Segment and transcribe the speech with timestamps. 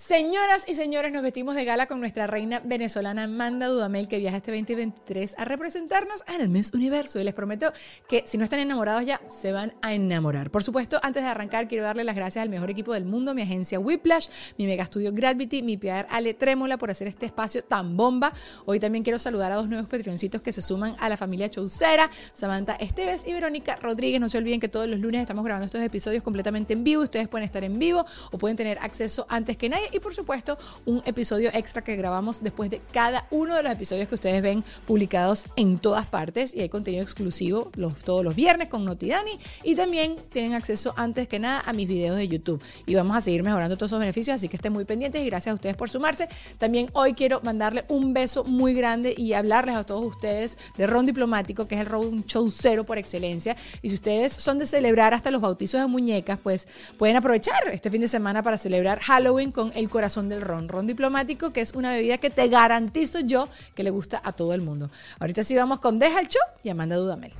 [0.00, 4.38] Señoras y señores, nos vestimos de gala con nuestra reina venezolana Amanda Dudamel, que viaja
[4.38, 7.20] este 2023 a representarnos en el Miss Universo.
[7.20, 7.70] Y les prometo
[8.08, 10.50] que si no están enamorados ya, se van a enamorar.
[10.50, 13.42] Por supuesto, antes de arrancar, quiero darle las gracias al mejor equipo del mundo, mi
[13.42, 17.94] agencia Whiplash, mi mega estudio Gravity, mi PR Ale Trémola por hacer este espacio tan
[17.94, 18.32] bomba.
[18.64, 22.10] Hoy también quiero saludar a dos nuevos patroncitos que se suman a la familia Chaucera,
[22.32, 24.18] Samantha Esteves y Verónica Rodríguez.
[24.18, 27.02] No se olviden que todos los lunes estamos grabando estos episodios completamente en vivo.
[27.02, 30.58] Ustedes pueden estar en vivo o pueden tener acceso antes que nadie y por supuesto
[30.84, 34.64] un episodio extra que grabamos después de cada uno de los episodios que ustedes ven
[34.86, 36.54] publicados en todas partes.
[36.54, 39.38] Y hay contenido exclusivo los, todos los viernes con Notidani.
[39.62, 42.62] Y también tienen acceso antes que nada a mis videos de YouTube.
[42.86, 45.52] Y vamos a seguir mejorando todos esos beneficios así que estén muy pendientes y gracias
[45.52, 46.28] a ustedes por sumarse.
[46.58, 51.06] También hoy quiero mandarle un beso muy grande y hablarles a todos ustedes de Ron
[51.06, 53.56] Diplomático que es el Ron Show Cero por excelencia.
[53.82, 56.68] Y si ustedes son de celebrar hasta los bautizos de muñecas pues
[56.98, 60.68] pueden aprovechar este fin de semana para celebrar Halloween con el corazón del ron.
[60.68, 64.54] Ron diplomático, que es una bebida que te garantizo yo que le gusta a todo
[64.54, 64.90] el mundo.
[65.18, 67.32] Ahorita sí vamos con Deja el Show y Amanda Dudamel.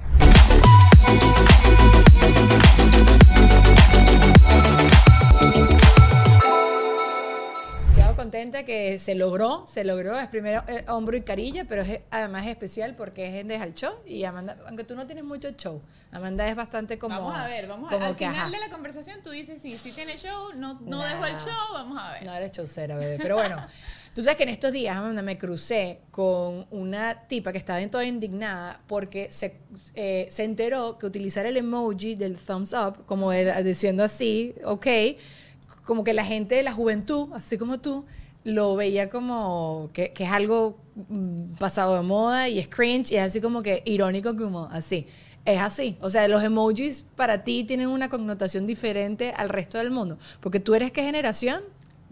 [8.30, 12.44] Contenta que se logró, se logró, es primero el hombro y carilla, pero es, además
[12.44, 15.50] es especial porque es en Deja el Show y Amanda, aunque tú no tienes mucho
[15.50, 15.82] show,
[16.12, 17.16] Amanda es bastante como...
[17.16, 18.04] Vamos a ver, vamos a ver.
[18.04, 21.36] Al final de la conversación tú dices, sí, sí tiene show, no, no dejo el
[21.38, 22.24] show, vamos a ver.
[22.24, 23.66] No eres showcera, bebé, pero bueno...
[24.12, 28.04] Tú sabes que en estos días, Amanda, me crucé con una tipa que estaba toda
[28.04, 29.60] indignada porque se,
[29.94, 34.86] eh, se enteró que utilizar el emoji del thumbs up, como era diciendo así, ok,
[35.90, 38.04] como que la gente de la juventud, así como tú,
[38.54, 43.22] lo veía como que, es algo mm, pasado de moda y es cringe y es
[43.22, 45.06] así como que irónico como así.
[45.44, 45.96] Es así.
[46.00, 50.18] O sea, los emojis para ti tienen una connotación diferente al resto del mundo.
[50.40, 51.62] Porque tú eres qué generación?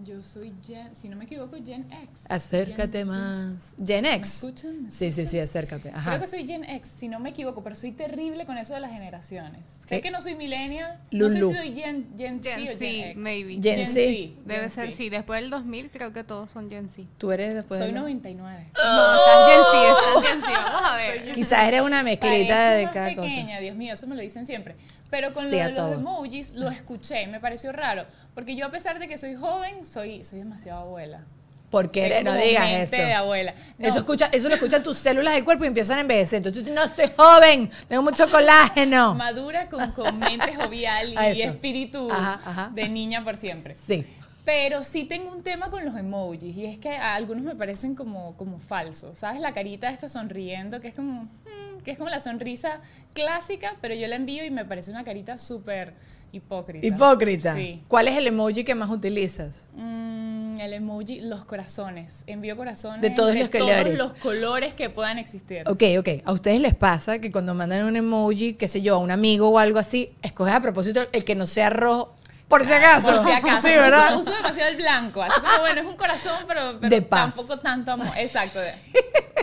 [0.05, 2.25] Yo soy Gen, si no me equivoco, Gen X.
[2.29, 3.75] Acércate más.
[3.85, 4.45] Gen, X.
[4.45, 4.93] ¿Me escuchan?
[4.93, 5.91] sí, sí, sí, acércate.
[5.91, 6.11] Ajá.
[6.12, 8.81] Creo que soy Gen X, si no me equivoco, pero soy terrible con eso de
[8.81, 9.81] las generaciones.
[9.87, 11.00] Sé que no soy millennial.
[11.11, 13.17] No sé si soy Gen, Gen, Z o Gen X.
[13.17, 13.61] maybe.
[13.61, 14.41] Gen, Z.
[14.45, 15.11] Debe ser sí.
[15.11, 17.09] Después del 2000 creo que todos son Gen Z.
[17.19, 18.69] Tú eres después Soy 99.
[18.75, 20.71] No, estás Gen Z, estás Gen Z.
[20.73, 21.33] Vamos a ver.
[21.33, 24.77] Quizás eres una mezclita de cada pequeña, Dios mío, eso me lo dicen siempre.
[25.11, 28.05] Pero con Sí, lo de los emojis lo escuché, me pareció raro.
[28.35, 31.23] Porque yo, a pesar de que soy joven, soy, soy demasiado abuela.
[31.71, 32.97] Porque eres- no digas eso.
[32.97, 33.53] de abuela.
[33.77, 36.39] No, Eso, escucha, eso lo escuchan tus células del cuerpo y empiezan a envejecer.
[36.39, 39.15] Entonces, tú, no estoy joven, tengo mucho colágeno.
[39.15, 42.71] Madura con, con mente jovial y espíritu Ajá, ajá.
[42.73, 43.77] de niña por siempre.
[43.77, 44.06] Sí.
[44.49, 47.95] Pero sí tengo un tema con los emojis y es que a algunos me parecen
[47.95, 49.19] como, como falsos.
[49.19, 49.43] ¿Sabes?
[49.43, 52.81] La carita esta sonriendo, que es como, mm, que es como la sonrisa
[53.12, 55.93] clásica, pero yo la envío y me parece una carita súper
[56.33, 56.87] hipócrita.
[56.87, 57.55] Hipócrita.
[57.56, 57.81] Sí.
[57.89, 59.69] ¿Cuál es el emoji que más utilizas?
[59.75, 62.25] Mm, el emoji, los corazones.
[62.27, 63.85] Envío corazones De todos los colores.
[63.85, 65.69] todos los colores que puedan existir.
[65.69, 66.09] Ok, ok.
[66.25, 69.50] ¿A ustedes les pasa que cuando mandan un emoji, qué sé yo, a un amigo
[69.50, 72.15] o algo así, escoges a propósito el que no sea rojo?
[72.49, 73.15] Por si acaso.
[73.15, 73.69] Por si acaso.
[73.69, 74.19] Sí, Uso- ¿verdad?
[74.19, 75.23] Uso, demasiado el blanco.
[75.23, 77.35] Así como, bueno, es un corazón, pero, pero De paz.
[77.35, 78.09] tampoco tanto amor.
[78.17, 78.59] Exacto.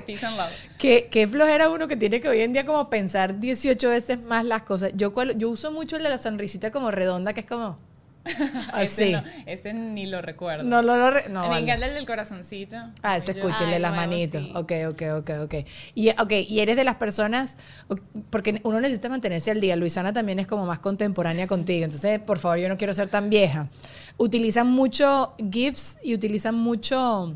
[0.05, 0.49] Peace and love.
[0.79, 4.43] ¿Qué, qué flojera uno que tiene que hoy en día como pensar 18 veces más
[4.45, 4.91] las cosas.
[4.95, 7.77] Yo, yo uso mucho el de la sonrisita como redonda, que es como
[8.81, 9.11] Ese, así.
[9.11, 10.63] no, ese ni lo recuerdo.
[10.63, 11.61] No, no, no, re- no, Me vale.
[11.63, 12.77] encanta el del corazoncito.
[13.03, 14.41] Ah, ese Ah, las nuevo, manitos.
[14.43, 14.51] sí.
[14.55, 15.53] Ok, ok, ok, ok.
[15.93, 17.57] Y, ok, y eres de las personas,
[18.29, 19.75] porque uno necesita mantenerse al día.
[19.75, 21.85] Luisana también es como más contemporánea contigo.
[21.85, 23.69] Entonces, por favor, yo no quiero ser tan vieja.
[24.17, 27.35] Utilizan mucho GIFs y utilizan mucho,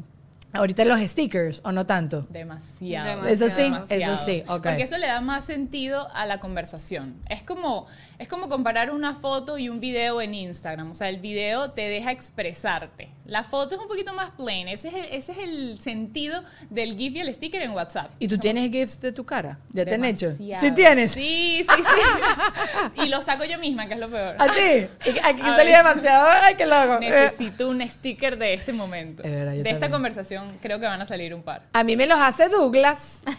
[0.54, 2.28] ahorita los stickers, ¿o no tanto?
[2.30, 3.22] Demasiado.
[3.22, 3.28] Demasiado.
[3.28, 4.14] Eso sí, demasiado.
[4.14, 4.64] eso sí, ok.
[4.64, 7.16] Porque eso le da más sentido a la conversación.
[7.30, 7.88] Es como,
[8.18, 10.92] es como comparar una foto y un video en Instagram.
[10.92, 13.10] O sea, el video te deja expresarte.
[13.26, 14.68] La foto es un poquito más plain.
[14.68, 18.12] Ese es el, ese es el sentido del GIF y el sticker en WhatsApp.
[18.18, 19.60] ¿Y tú tienes GIFs de tu cara?
[19.72, 20.36] ¿Ya te han hecho?
[20.36, 21.12] ¿Sí tienes?
[21.12, 23.04] Sí, sí, sí.
[23.04, 24.36] y lo saco yo misma, que es lo peor.
[24.40, 24.88] ¿Ah, sí?
[25.24, 25.68] Aquí ver.
[25.68, 26.28] demasiado.
[26.42, 27.00] ¡Ay, qué loco!
[27.00, 29.24] Necesito un sticker de este momento.
[29.24, 30.02] Es verdad, yo de esta también.
[30.40, 31.64] Conversación creo que van a salir un par.
[31.74, 33.24] A mí me los hace Douglas.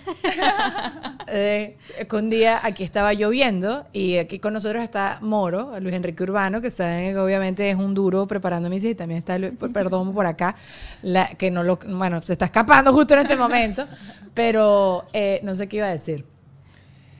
[1.32, 1.76] Eh,
[2.12, 6.70] un día aquí estaba lloviendo y aquí con nosotros está Moro, Luis Enrique Urbano, que
[6.70, 9.38] saben que obviamente es un duro preparando mis y también está,
[9.72, 10.56] perdón por acá,
[11.02, 13.86] la, que no lo, bueno, se está escapando justo en este momento,
[14.34, 16.24] pero eh, no sé qué iba a decir,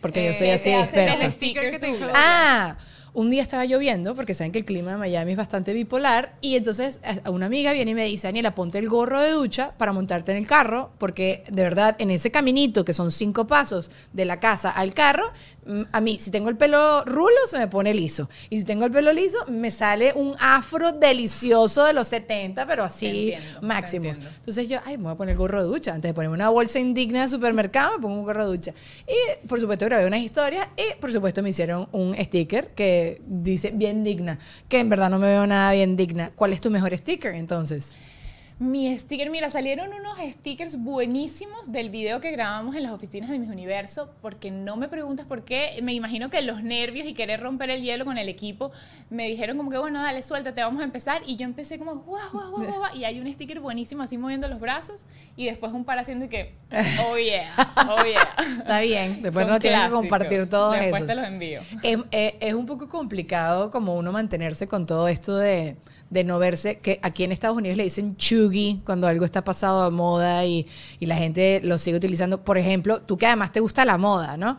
[0.01, 2.11] porque yo soy Eh, así te hace dispersa.
[2.13, 2.77] Ah,
[3.13, 6.57] un día estaba lloviendo, porque saben que el clima de Miami es bastante bipolar, y
[6.57, 9.93] entonces eh, una amiga viene y me dice, Daniela, ponte el gorro de ducha para
[9.93, 14.25] montarte en el carro, porque de verdad, en ese caminito, que son cinco pasos de
[14.25, 15.33] la casa al carro,
[15.67, 18.29] mm, a mí, si tengo el pelo rulo, se me pone liso.
[18.49, 22.85] Y si tengo el pelo liso, me sale un afro delicioso de los 70, pero
[22.85, 24.19] así entiendo, máximos.
[24.19, 25.95] Entonces yo, ay, me voy a poner el gorro de ducha.
[25.95, 28.75] Antes de ponerme una bolsa indigna de supermercado, me pongo un gorro de ducha.
[29.07, 33.71] Y por supuesto grabé unas historias y por supuesto me hicieron un sticker que dice
[33.73, 34.39] bien digna,
[34.69, 36.31] que en verdad no me veo nada bien digna.
[36.35, 37.95] ¿Cuál es tu mejor sticker entonces?
[38.61, 43.39] Mi sticker, mira, salieron unos stickers buenísimos del video que grabamos en las oficinas de
[43.39, 47.41] Mis Universo, porque no me preguntas por qué, me imagino que los nervios y querer
[47.41, 48.71] romper el hielo con el equipo,
[49.09, 52.31] me dijeron como que, bueno, dale, suéltate, vamos a empezar, y yo empecé como, guau,
[52.33, 55.07] guau, guau, guau, y hay un sticker buenísimo así moviendo los brazos,
[55.39, 56.53] y después un par haciendo y que,
[57.09, 57.49] oh yeah,
[57.89, 58.35] oh yeah.
[58.59, 61.07] Está bien, después Son no tienes que compartir todo Después eso.
[61.07, 61.63] te los envío.
[61.83, 65.77] Es, es- es un poco complicado como uno mantenerse con todo esto de,
[66.11, 69.85] de no verse, que aquí en Estados Unidos le dicen chuggy cuando algo está pasado
[69.85, 70.67] de moda y,
[70.99, 72.45] y la gente lo sigue utilizando.
[72.45, 74.59] Por ejemplo, tú que además te gusta la moda, ¿no?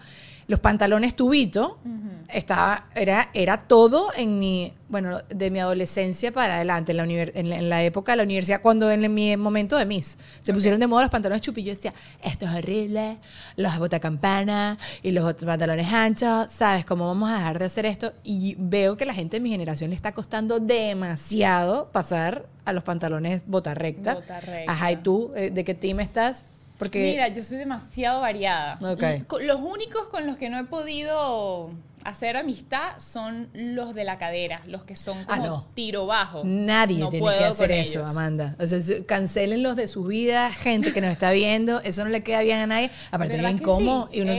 [0.52, 1.80] Los pantalones tubito,
[2.28, 7.50] estaba, era, era todo en mi, bueno, de mi adolescencia para adelante, en la, en
[7.50, 10.78] la, en la época de la universidad, cuando en mi momento de Miss, se pusieron
[10.82, 11.64] de moda los pantalones chupi.
[11.64, 13.20] Yo decía, esto es horrible,
[13.56, 18.12] los botacampana y los otros pantalones anchos, ¿sabes cómo vamos a dejar de hacer esto?
[18.26, 22.84] Y veo que la gente de mi generación le está costando demasiado pasar a los
[22.84, 24.16] pantalones bota recta.
[24.16, 24.70] Bota recta.
[24.70, 26.44] Ajá, ¿y tú eh, de qué team estás?
[26.82, 28.80] Porque Mira, yo soy demasiado variada.
[28.82, 31.70] Los únicos con los que no he podido
[32.04, 35.68] hacer amistad son los de la cadera, los que son Ah, como no.
[35.74, 36.42] tiro bajo.
[36.44, 38.10] Nadie No tiene que hacer eso, ellos.
[38.10, 38.56] Amanda.
[38.60, 42.24] O sea, cancelen los de su vida, gente que nos está viendo, eso no le
[42.24, 42.90] queda bien a nadie.
[43.12, 44.10] Aparte, ¿Verdad bien que incómodo.
[44.12, 44.18] sí?
[44.18, 44.34] Y uno,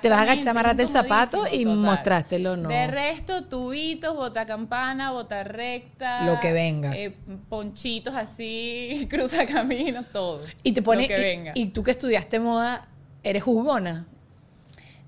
[0.00, 1.76] te vas a agachar, amarrarte el zapato y total.
[1.78, 2.68] mostrástelo, ¿no?
[2.68, 6.24] De resto, tubitos, bota campana, bota recta.
[6.24, 6.96] Lo que venga.
[6.96, 7.14] eh,
[7.48, 10.40] ponchitos así, cruza camino, todo.
[10.62, 11.02] Y te pone.
[11.02, 11.52] Lo que y- venga.
[11.54, 12.88] y, tú que estudiaste moda,
[13.22, 14.06] eres jugona.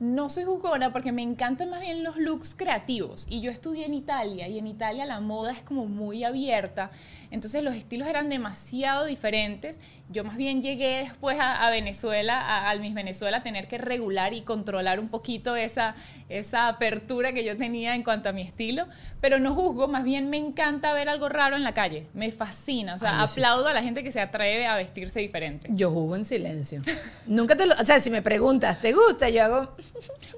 [0.00, 3.26] No soy jugona porque me encantan más bien los looks creativos.
[3.30, 6.90] Y yo estudié en Italia y en Italia la moda es como muy abierta.
[7.30, 9.80] Entonces los estilos eran demasiado diferentes.
[10.10, 13.78] Yo más bien llegué después a, a Venezuela, a, al Miss Venezuela, a tener que
[13.78, 15.94] regular y controlar un poquito esa,
[16.28, 18.86] esa apertura que yo tenía en cuanto a mi estilo.
[19.20, 22.06] Pero no juzgo, más bien me encanta ver algo raro en la calle.
[22.14, 22.94] Me fascina.
[22.94, 23.40] O sea, Ay, yo sí.
[23.40, 25.68] aplaudo a la gente que se atreve a vestirse diferente.
[25.70, 26.82] Yo jugo en silencio.
[27.26, 27.74] Nunca te lo.
[27.74, 29.28] O sea, si me preguntas, ¿te gusta?
[29.30, 29.76] Yo hago.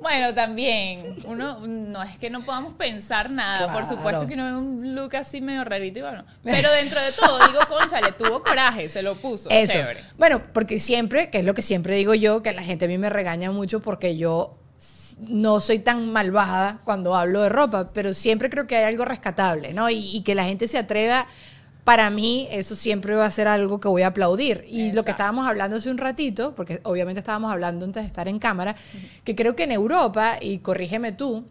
[0.01, 4.57] Bueno, también, uno no es que no podamos pensar nada, por supuesto que uno ve
[4.57, 8.43] un look así medio rarito y bueno, pero dentro de todo, digo, concha, le tuvo
[8.43, 9.73] coraje, se lo puso, Eso.
[9.73, 10.01] chévere.
[10.19, 12.99] Bueno, porque siempre, que es lo que siempre digo yo, que la gente a mí
[12.99, 14.59] me regaña mucho porque yo
[15.19, 19.73] no soy tan malvada cuando hablo de ropa, pero siempre creo que hay algo rescatable,
[19.73, 19.89] ¿no?
[19.89, 21.27] Y, y que la gente se atreva,
[21.87, 24.65] para mí eso siempre va a ser algo que voy a aplaudir.
[24.69, 28.27] Y lo que estábamos hablando hace un ratito, porque obviamente estábamos hablando antes de estar
[28.27, 28.75] en cámara,
[29.23, 31.45] que creo que en Europa, y corrígeme tú,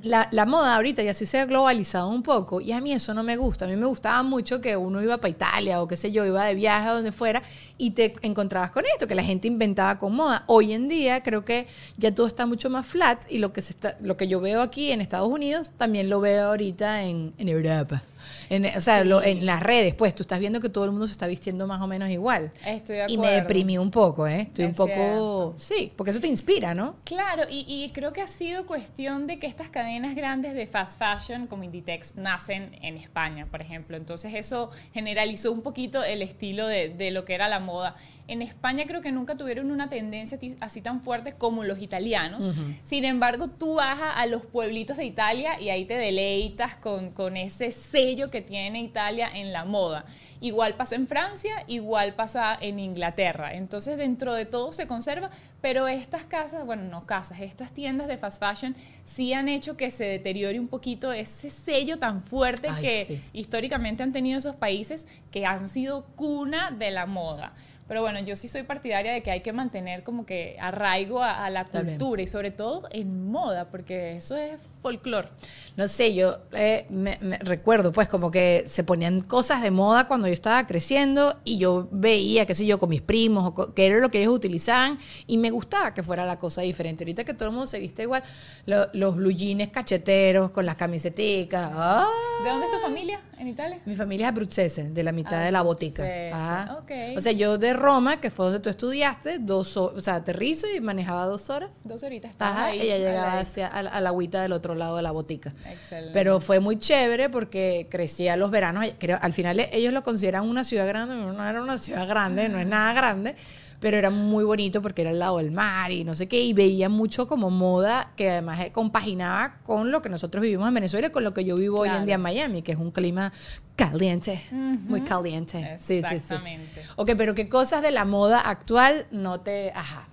[0.00, 3.14] la, la moda ahorita ya sí se ha globalizado un poco y a mí eso
[3.14, 3.64] no me gusta.
[3.64, 6.44] A mí me gustaba mucho que uno iba para Italia o qué sé yo, iba
[6.44, 7.42] de viaje a donde fuera
[7.76, 10.44] y te encontrabas con esto, que la gente inventaba con moda.
[10.46, 11.66] Hoy en día creo que
[11.96, 14.62] ya todo está mucho más flat y lo que, se está, lo que yo veo
[14.62, 18.04] aquí en Estados Unidos también lo veo ahorita en, en Europa.
[18.50, 21.06] En, o sea, lo- en las redes, pues tú estás viendo que todo el mundo
[21.06, 22.50] se está vistiendo más o menos igual.
[22.66, 23.42] Estoy de Y me acuerdo.
[23.42, 24.42] deprimí un poco, ¿eh?
[24.42, 24.92] Estoy un poco...
[24.94, 25.54] cierto.
[25.58, 26.96] Sí, porque eso te inspira, ¿no?
[27.04, 30.98] Claro, y, y creo que ha sido cuestión de que estas cadenas grandes de fast
[30.98, 33.96] fashion como Inditex nacen en España, por ejemplo.
[33.96, 37.94] Entonces eso generalizó un poquito el estilo de, de lo que era la moda.
[38.26, 42.50] En España creo que nunca tuvieron una tendencia así tan fuerte como los italianos.
[42.84, 47.10] Sin embargo, tú vas a, a los pueblitos de Italia y ahí te deleitas con,
[47.10, 50.04] con ese sello que tiene Italia en la moda.
[50.40, 53.54] Igual pasa en Francia, igual pasa en Inglaterra.
[53.54, 55.30] Entonces, dentro de todo se conserva,
[55.62, 59.90] pero estas casas, bueno, no casas, estas tiendas de fast fashion sí han hecho que
[59.90, 63.20] se deteriore un poquito ese sello tan fuerte Ay, que sí.
[63.32, 67.54] históricamente han tenido esos países que han sido cuna de la moda.
[67.86, 71.44] Pero bueno, yo sí soy partidaria de que hay que mantener como que arraigo a,
[71.44, 75.28] a la cultura y sobre todo en moda, porque eso es folclore.
[75.76, 80.06] No sé, yo eh, me, me recuerdo pues como que se ponían cosas de moda
[80.06, 83.86] cuando yo estaba creciendo y yo veía, qué sé yo, con mis primos, o que
[83.86, 87.02] era lo que ellos utilizaban y me gustaba que fuera la cosa diferente.
[87.02, 88.22] Ahorita que todo el mundo se viste igual,
[88.66, 91.70] lo- los blue jeans cacheteros con las camiseticas.
[91.74, 92.06] ¡ah!
[92.44, 93.80] ¿De dónde es tu familia en Italia?
[93.86, 96.04] Mi familia es abruzzese, de la mitad de la botica.
[96.32, 96.76] Ajá.
[96.82, 96.90] ok.
[97.16, 100.80] O sea, yo de Roma, que fue donde tú estudiaste, dos o sea, aterrizo y
[100.80, 101.74] manejaba dos horas.
[101.84, 102.36] Dos horitas.
[102.38, 105.54] Ajá, ahí, ella llegaba hacia a la agüita del otro lado de la botica.
[105.70, 106.12] Excelente.
[106.12, 108.86] Pero fue muy chévere porque crecía los veranos.
[108.98, 112.58] Creo, al final ellos lo consideran una ciudad grande, no era una ciudad grande, no
[112.58, 113.34] es nada grande,
[113.80, 116.52] pero era muy bonito porque era al lado del mar y no sé qué, y
[116.52, 121.08] veía mucho como moda que además eh, compaginaba con lo que nosotros vivimos en Venezuela
[121.08, 123.32] y con lo que yo vivo hoy en día en Miami, que es un clima
[123.76, 125.76] caliente, muy caliente.
[125.78, 126.14] Sí, sí, sí.
[126.16, 126.82] Exactamente.
[126.96, 129.70] Ok, pero ¿qué cosas de la moda actual no te...
[129.74, 130.08] Ajá.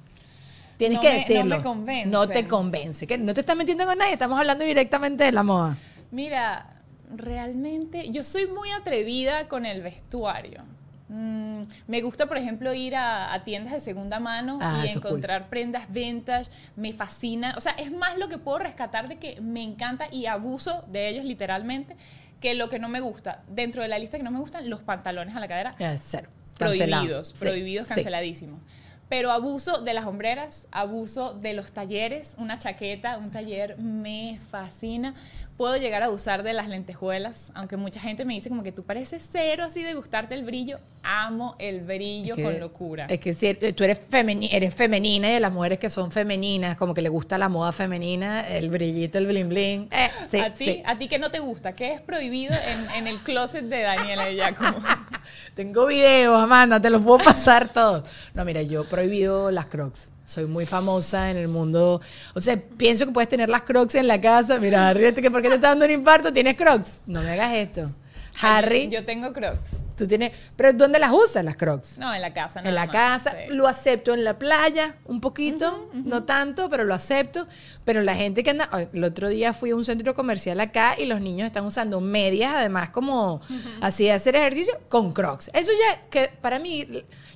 [0.81, 1.57] Tienes No que me- no decirlo.
[1.57, 2.09] me convence.
[2.09, 3.05] No te convence.
[3.05, 5.77] que No te estás metiendo con nadie, estamos hablando directamente de la moda.
[6.09, 6.65] Mira,
[7.15, 10.63] realmente yo soy muy atrevida con el vestuario.
[11.09, 14.97] Mm, me gusta, por ejemplo, ir a, a tiendas de segunda mano Ah, y cool.
[14.97, 16.49] encontrar prendas vintage.
[16.75, 17.53] Me fascina.
[17.57, 21.09] O sea, es más lo que puedo rescatar de que me encanta y abuso de
[21.09, 21.95] ellos literalmente
[22.39, 23.43] que lo que no me gusta.
[23.47, 26.27] Dentro de la lista que no me gustan, los pantalones a la cadera cero.
[26.57, 27.93] Prohibidos, Sí, prohibidos, sí.
[29.11, 35.15] Pero abuso de las hombreras, abuso de los talleres, una chaqueta, un taller me fascina.
[35.57, 38.83] Puedo llegar a usar de las lentejuelas, aunque mucha gente me dice como que tú
[38.83, 40.79] pareces cero así de gustarte el brillo.
[41.03, 43.05] Amo el brillo Es que- con locura.
[43.09, 46.09] Es que si eh, tú eres, femeni- eres femenina y de las mujeres que son
[46.13, 49.89] femeninas, como que le gusta la moda femenina, el brillito, el bling bling.
[49.91, 50.83] Eh, sí, a ti, sí.
[50.85, 54.25] a ti que no te gusta, ¿qué es prohibido en, en el closet de Daniela
[54.27, 54.79] de Giacomo?
[55.55, 58.07] Tengo videos, Amanda, te los puedo pasar todos.
[58.33, 60.11] No, mira, yo prohibido las crocs.
[60.23, 61.99] Soy muy famosa en el mundo.
[62.33, 64.59] O sea, pienso que puedes tener las crocs en la casa.
[64.59, 66.31] Mira, ríete que ¿por qué te está dando un infarto?
[66.31, 67.01] ¿Tienes crocs?
[67.05, 67.91] No me hagas esto.
[68.39, 69.85] Harry, Yo tengo crocs.
[69.97, 70.31] tú tienes...
[70.55, 71.99] ¿Pero dónde las usas las crocs?
[71.99, 72.59] No, en la casa.
[72.59, 73.53] en nada la más, casa, sí.
[73.53, 77.47] lo acepto en la playa, un poquito, no tanto, pero lo acepto.
[77.83, 81.05] Pero la gente que anda, el otro día fui a un centro comercial acá y
[81.05, 83.41] los niños están usando medias, además como
[83.81, 85.51] así de hacer ejercicio, con crocs.
[85.53, 86.87] Eso ya, que para mí,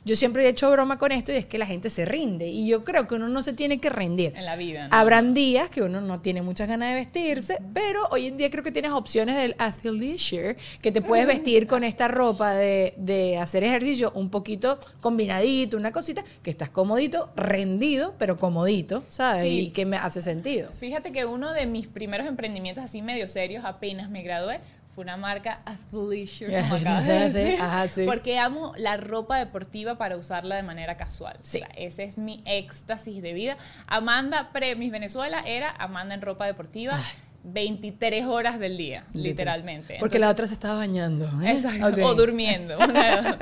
[0.05, 2.47] yo siempre he hecho broma con esto y es que la gente se rinde.
[2.47, 4.33] Y yo creo que uno no se tiene que rendir.
[4.35, 4.87] En la vida.
[4.87, 4.95] ¿no?
[4.95, 8.63] Habrán días que uno no tiene muchas ganas de vestirse, pero hoy en día creo
[8.63, 13.63] que tienes opciones del athleisure, que te puedes vestir con esta ropa de, de hacer
[13.63, 19.41] ejercicio un poquito combinadito, una cosita, que estás comodito, rendido, pero comodito, ¿sabes?
[19.41, 19.59] Sí.
[19.61, 20.69] Y que me hace sentido.
[20.79, 24.59] Fíjate que uno de mis primeros emprendimientos así medio serios, apenas me gradué,
[24.93, 28.05] fue una marca Athleisure, como acabas de decir, Ajá, sí.
[28.05, 31.37] porque amo la ropa deportiva para usarla de manera casual.
[31.41, 31.57] Sí.
[31.57, 33.57] O sea, ese es mi éxtasis de vida.
[33.87, 36.95] Amanda pre-Miss Venezuela era Amanda en ropa deportiva
[37.45, 39.97] 23 horas del día, literalmente.
[39.99, 41.25] Porque la otra se estaba bañando.
[41.43, 41.51] ¿eh?
[41.51, 42.77] Exacto, o durmiendo.
[42.89, 43.37] una.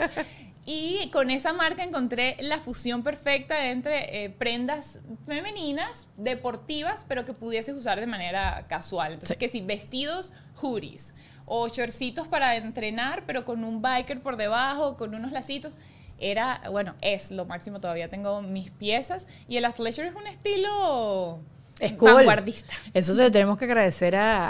[0.66, 7.34] Y con esa marca encontré la fusión perfecta entre eh, prendas femeninas, deportivas, pero que
[7.34, 9.14] pudieses usar de manera casual.
[9.14, 9.40] Entonces, Sí.
[9.40, 10.32] que si vestidos,
[10.62, 15.74] hoodies, o shortcitos para entrenar, pero con un biker por debajo, con unos lacitos.
[16.18, 19.28] Era, bueno, es lo máximo, todavía tengo mis piezas.
[19.50, 21.42] Y el athleisure es un estilo
[21.86, 22.14] Es cool.
[22.14, 22.74] vanguardista.
[22.94, 24.48] Eso se lo tenemos que agradecer a,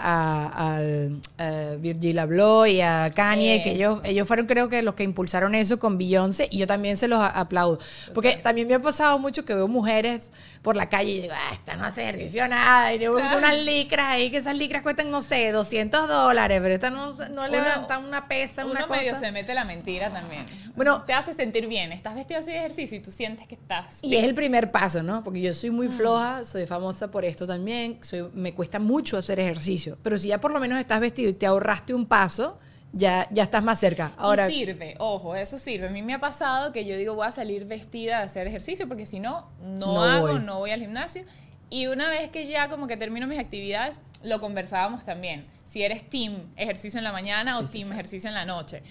[0.47, 5.03] a, a Virgil Abloh y a Kanye, que ellos, ellos fueron creo que los que
[5.03, 7.79] impulsaron eso con Beyoncé y yo también se los aplaudo.
[8.13, 11.53] Porque también me ha pasado mucho que veo mujeres por la calle y digo, ah,
[11.53, 12.93] esta no hace ejercicio nada.
[12.93, 13.37] Y tengo Claro.
[13.37, 17.47] unas licras ahí, que esas licras cuestan, no sé, 200 dólares, pero esta no, no
[17.47, 19.25] levantan una pesa, una Uno medio cosa.
[19.25, 20.45] se mete la mentira también.
[20.75, 21.91] Bueno, te hace sentir bien.
[21.91, 23.99] Estás vestido así de ejercicio y tú sientes que estás.
[24.03, 25.23] Y es el primer paso, ¿no?
[25.23, 25.75] Porque yo soy Mm.
[25.75, 29.97] muy floja, soy famosa por esto también, soy, me cuesta mucho hacer ejercicio.
[30.03, 32.59] Pero si ya por lo menos estás vestido y te ahorraste un paso,
[32.91, 34.13] ya, ya estás más cerca.
[34.17, 35.87] Ahora, y sirve, ojo, eso sirve.
[35.87, 38.87] A mí me ha pasado que yo digo voy a salir vestida a hacer ejercicio
[38.87, 40.39] porque si no, no, No hago, voy.
[40.41, 41.23] no voy al gimnasio.
[41.69, 45.47] Y una vez que ya como que termino mis actividades, lo conversábamos también.
[45.65, 47.93] Si eres team ejercicio en la mañana o Sí, sí, team sí.
[47.93, 48.83] ejercicio en la noche.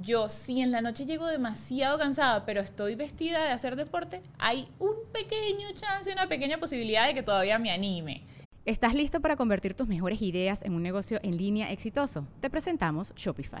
[0.00, 4.68] Yo si en la noche llego demasiado cansada, pero estoy vestida de hacer deporte, hay
[4.78, 8.22] un pequeño chance, una pequeña posibilidad de que todavía me anime.
[8.64, 12.26] ¿Estás listo para convertir tus mejores ideas en un negocio en línea exitoso?
[12.40, 13.60] Te presentamos Shopify.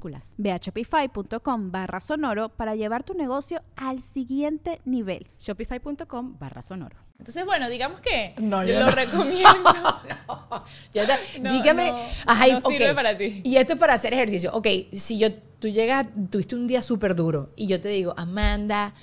[0.37, 5.27] Ve a shopify.com barra sonoro para llevar tu negocio al siguiente nivel.
[5.39, 6.97] Shopify.com barra sonoro.
[7.19, 8.91] Entonces, bueno, digamos que No, yo yo lo no.
[8.91, 9.99] recomiendo.
[10.93, 13.41] ya te- No, dígame, no, ajá, y- no sirve ok, para ti.
[13.43, 14.51] Y esto es para hacer ejercicio.
[14.53, 18.93] Ok, si yo, tú llegas, tuviste un día súper duro y yo te digo, Amanda,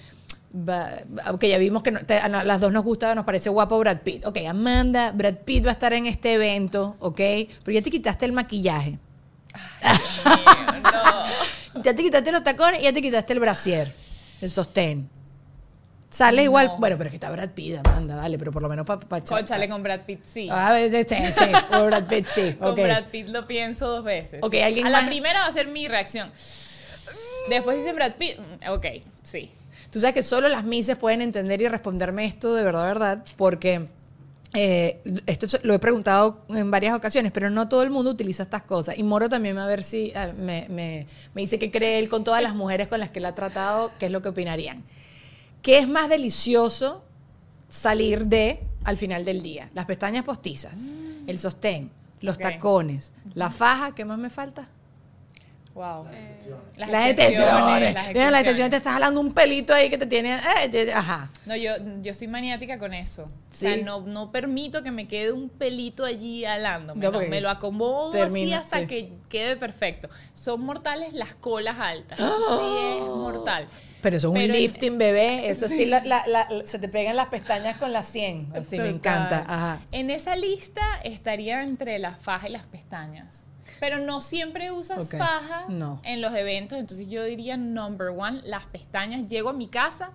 [1.31, 3.99] ok, ya vimos que no- te- a las dos nos gusta, nos parece guapo Brad
[3.99, 4.27] Pitt.
[4.27, 7.21] Ok, Amanda, Brad Pitt va a estar en este evento, ok,
[7.63, 8.99] pero ya te quitaste el maquillaje.
[10.83, 11.25] No.
[11.85, 13.93] Ya te quitaste los tacones y ya te quitaste el brasier,
[14.41, 15.09] el sostén.
[16.11, 16.79] Sale igual, No.
[16.79, 18.99] bueno, pero es que está Brad Pitt, Amanda, vale, pero por lo menos para...
[19.01, 20.49] Pa, Conchale con Brad Pitt, sí.
[20.51, 22.55] Ah, sí, sí, sí, con Brad Pitt, sí.
[22.59, 22.81] Con ok.
[22.81, 24.41] Brad Pitt lo pienso dos veces.
[24.43, 25.09] Ok, ¿alguien A la más?
[25.11, 26.33] primera va a ser mi reacción.
[27.51, 28.87] Después dicen Brad Pitt, mm, ok,
[29.23, 29.51] sí.
[29.93, 33.87] Tú sabes que solo las mises pueden entender y responderme esto de verdad, verdad, porque
[34.55, 38.63] eh, esto lo he preguntado en varias ocasiones, pero no todo el mundo utiliza estas
[38.63, 38.97] cosas.
[38.99, 42.09] Y Moro también va a ver si eh, me, me- me dice que cree él
[42.09, 44.85] con todas las mujeres con las que él ha tratado, qué es lo que opinarían.
[45.63, 47.03] ¿Qué es más delicioso
[47.69, 49.71] salir de al final del día?
[49.75, 50.81] Las pestañas postizas,
[51.27, 54.69] el sostén, los tacones, la faja, ¿qué más me falta?
[55.75, 56.07] Wow.
[56.77, 57.95] Las, Las extensiones.
[57.95, 60.35] las Mira, las extensiones te estás jalando un pelito ahí que te tiene.
[60.35, 61.31] eh, te- ajá.
[61.47, 63.25] No, yo, yo soy maniática con eso.
[63.25, 63.67] O Sí.
[63.67, 67.01] sea, no, no permito que me quede un pelito allí alándome.
[67.05, 68.87] No, No, me lo acomodo termina, así hasta sí.
[68.87, 70.09] que quede perfecto.
[70.35, 72.19] Son mortales las colas altas.
[72.19, 73.69] Eso sí es mortal.
[74.01, 75.49] Pero eso es un Pero en- lifting, bebé.
[75.51, 78.49] Eso sí, la- la- la- se te pegan las pestañas con las 100.
[78.55, 78.95] Así me Total.
[78.95, 79.45] encanta.
[79.47, 79.81] Ajá.
[79.93, 83.45] En esa lista estaría entre la faja y las pestañas.
[83.81, 86.01] Pero no siempre usas faja No.
[86.05, 86.79] en los eventos.
[86.79, 89.29] Entonces yo diría number one, las pestañas.
[89.29, 90.11] Llego a mi casa.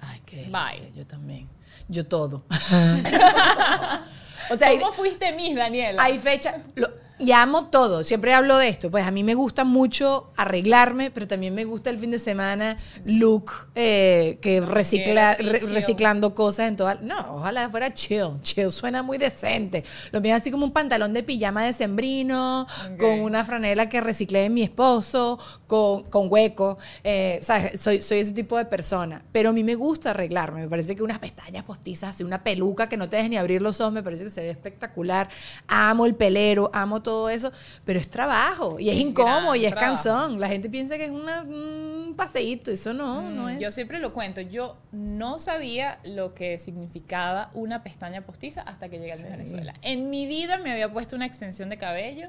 [0.00, 0.92] Ay, qué Bye.
[0.94, 1.48] Yo también.
[1.88, 2.44] Yo todo.
[4.50, 6.02] o sea, hay, ¿Cómo fuiste Miss, Daniela?
[6.02, 6.58] hay fecha.
[6.74, 8.02] lo- y amo todo.
[8.02, 8.90] Siempre hablo de esto.
[8.90, 12.76] Pues a mí me gusta mucho arreglarme, pero también me gusta el fin de semana
[13.04, 16.96] look eh, que recicla, re- reciclando cosas en toda.
[16.96, 18.40] No, ojalá fuera chill.
[18.42, 19.84] Chill suena muy decente.
[20.10, 22.66] Lo mío es así como un pantalón de pijama de sembrino,
[22.98, 26.78] con una franela que reciclé de mi esposo, con, con hueco.
[27.04, 27.80] eh, ¿sabes?
[27.80, 29.22] Soy, soy ese tipo de persona.
[29.30, 30.62] Pero a mí me gusta arreglarme.
[30.62, 33.62] Me parece que unas pestañas postizas, así una peluca que no te dejes ni abrir
[33.62, 35.28] los ojos, me parece que se ve espectacular.
[35.68, 37.52] Amo el pelero, amo todo eso,
[37.84, 39.94] pero es trabajo y es incómodo y es trabajo.
[39.94, 40.40] cansón.
[40.40, 43.56] La gente piensa que es una- un paseíto, eso no, no es.
[43.56, 44.40] Mm, Yo siempre lo cuento.
[44.40, 49.74] Yo no sabía lo que significaba una pestaña postiza hasta que llegué a Venezuela.
[49.82, 52.28] En mi vida me había puesto una extensión de cabello.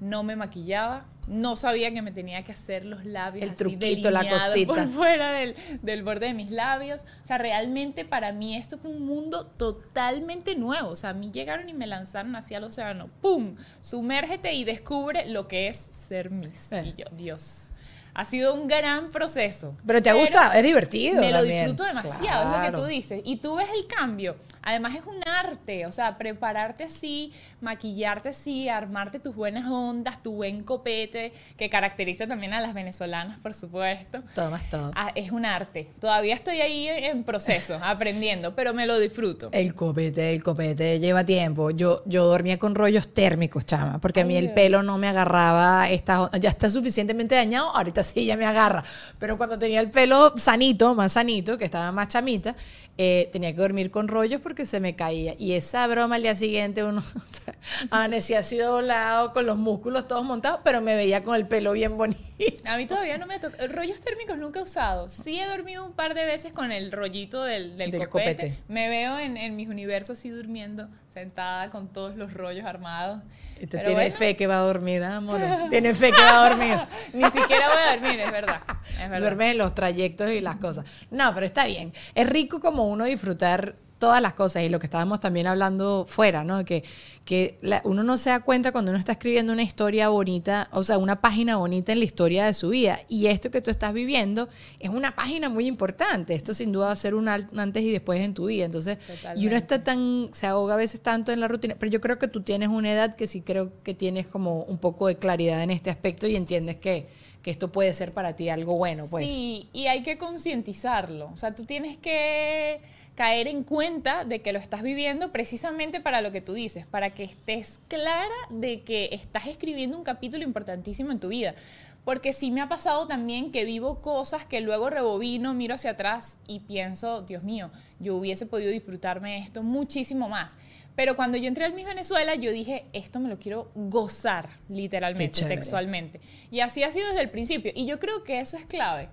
[0.00, 4.10] No me maquillaba, no sabía que me tenía que hacer los labios El así truquito,
[4.10, 4.66] la cosita.
[4.66, 7.04] por fuera del, del borde de mis labios.
[7.22, 10.90] O sea, realmente para mí esto fue un mundo totalmente nuevo.
[10.90, 13.08] O sea, a mí llegaron y me lanzaron hacia el océano.
[13.20, 13.56] ¡Pum!
[13.82, 16.72] Sumérgete y descubre lo que es ser Miss.
[16.72, 16.94] Eh.
[16.96, 17.72] Y yo, Dios.
[18.18, 19.76] Ha sido un gran proceso.
[19.86, 21.20] Pero te ha gustado, es divertido.
[21.20, 21.56] Me lo también.
[21.58, 22.70] disfruto demasiado, es lo Claro.
[22.76, 23.22] que tú dices.
[23.24, 24.34] Y tú ves el cambio.
[24.60, 30.32] Además es un arte, o sea, prepararte así, maquillarte así, armarte tus buenas ondas, tu
[30.32, 34.22] buen copete, que caracteriza también a las venezolanas, por supuesto.
[34.34, 34.90] Tomas todo.
[34.96, 35.88] Ah, es un arte.
[36.00, 39.48] Todavía estoy ahí en proceso, aprendiendo, pero me lo disfruto.
[39.52, 41.70] El copete, el copete lleva tiempo.
[41.70, 45.88] Yo, yo dormía con rollos térmicos, chama, porque a mí el pelo no me agarraba.
[45.88, 48.84] Esta, ya está suficientemente dañado, ahorita sí ya me agarra.
[49.18, 52.54] Pero cuando tenía el pelo sanito, más sanito, que estaba más chamita,
[53.00, 55.34] eh, tenía que dormir con rollos porque se me caía.
[55.38, 57.02] Y esa broma al día siguiente uno
[57.90, 61.96] amanecía así doblado, con los músculos todos montados, pero me veía con el pelo bien
[61.96, 62.20] bonito.
[62.66, 63.66] A mí todavía no me toca.
[63.68, 65.08] Rollos térmicos nunca he usado.
[65.08, 68.34] Sí he dormido un par de veces con el rollito del, del, Del copete.
[68.36, 68.58] copete.
[68.68, 73.20] Me veo en, en mis universos así durmiendo, sentada con todos los rollos armados.
[73.58, 75.40] Pero tiene bueno, fe que va a dormir, ¿ah, amor.
[75.70, 76.78] Tiene fe que va a dormir.
[77.12, 78.60] Ni siquiera voy a dormir, es verdad.
[78.88, 79.18] Es verdad.
[79.18, 80.84] Duermes en los trayectos y las cosas.
[81.10, 81.92] No, pero está bien.
[82.14, 86.44] Es rico como uno disfrutar todas las cosas y lo que estábamos también hablando fuera,
[86.44, 86.64] ¿no?
[86.64, 86.84] Que,
[87.24, 90.82] que la- uno no se da cuenta cuando uno está escribiendo una historia bonita, o
[90.84, 93.00] sea, una página bonita en la historia de su vida.
[93.08, 96.34] Y esto que tú estás viviendo es una página muy importante.
[96.34, 98.64] Esto sin duda va a ser un antes y después en tu vida.
[98.64, 98.98] Entonces,
[99.36, 102.18] y uno está tan, se ahoga a veces tanto en la rutina, pero yo creo
[102.18, 105.62] que tú tienes una edad que sí creo que tienes como un poco de claridad
[105.62, 107.08] en este aspecto y entiendes que,
[107.42, 109.26] que esto puede ser para ti algo bueno, pues.
[109.26, 111.30] Sí, y hay que concientizarlo.
[111.34, 112.80] O sea, tú tienes que
[113.18, 117.14] caer en cuenta de que lo estás viviendo precisamente para lo que tú dices, para
[117.14, 121.56] que estés clara de que estás escribiendo un capítulo importantísimo en tu vida.
[122.04, 126.38] Porque sí me ha pasado también que vivo cosas que luego rebobino, miro hacia atrás
[126.46, 130.56] y pienso, Dios mío, yo hubiese podido disfrutarme esto muchísimo más.
[130.94, 135.44] Pero cuando yo entré al Miss Venezuela, yo dije, esto me lo quiero gozar, literalmente,
[135.44, 136.20] textualmente.
[136.52, 137.72] Y así ha sido desde el principio.
[137.74, 139.08] Y yo creo que eso es clave.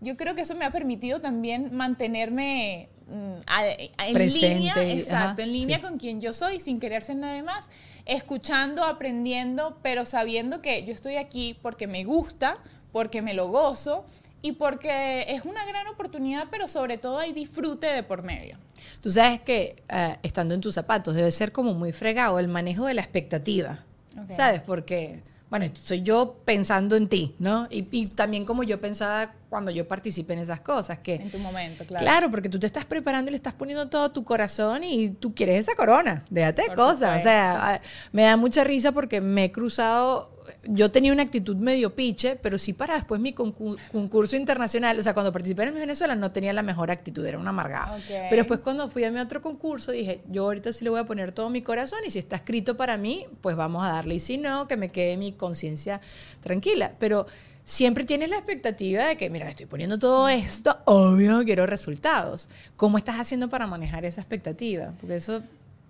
[0.00, 5.52] Yo creo que eso me ha permitido también mantenerme en Presente línea, exacto, ajá, en
[5.52, 5.82] línea sí.
[5.82, 7.70] con quien yo soy, sin querer ser nadie más,
[8.06, 12.58] escuchando, aprendiendo, pero sabiendo que yo estoy aquí porque me gusta,
[12.92, 14.04] porque me lo gozo
[14.42, 18.58] y porque es una gran oportunidad, pero sobre todo hay disfrute de por medio.
[19.00, 22.86] Tú sabes que eh, estando en tus zapatos debe ser como muy fregado el manejo
[22.86, 23.84] de la expectativa.
[24.28, 24.60] ¿sabes?
[24.60, 27.66] Porque, bueno, soy yo pensando en ti, ¿no?
[27.70, 31.14] Y, y también como yo pensaba cuando yo participé en esas cosas, que...
[31.14, 32.04] En tu momento, claro.
[32.04, 32.28] Claro.
[32.32, 35.60] porque tú te estás preparando y le estás poniendo todo tu corazón y tú quieres
[35.60, 36.24] esa corona.
[36.28, 37.20] Déjate de cosas.
[37.20, 40.32] O sea, a- me da mucha risa porque me he cruzado.
[40.64, 44.98] Yo tenía una actitud medio piche, pero sí para después mi concu- concurso internacional.
[44.98, 47.92] O sea, cuando participé en el Venezuela no tenía la mejor actitud, era una amargada.
[47.94, 48.02] Ok.
[48.08, 51.04] Pero después cuando fui a mi otro concurso dije, yo ahorita sí le voy a
[51.06, 54.16] poner todo mi corazón y si está escrito para mí, pues vamos a darle.
[54.16, 56.00] Y si no, que me quede mi conciencia
[56.42, 56.92] tranquila.
[56.98, 57.26] Pero
[57.64, 62.48] siempre tienes la expectativa de que, mira, estoy poniendo todo esto, obvio quiero resultados.
[62.76, 64.92] ¿Cómo estás haciendo para manejar esa expectativa?
[65.00, 65.42] Porque eso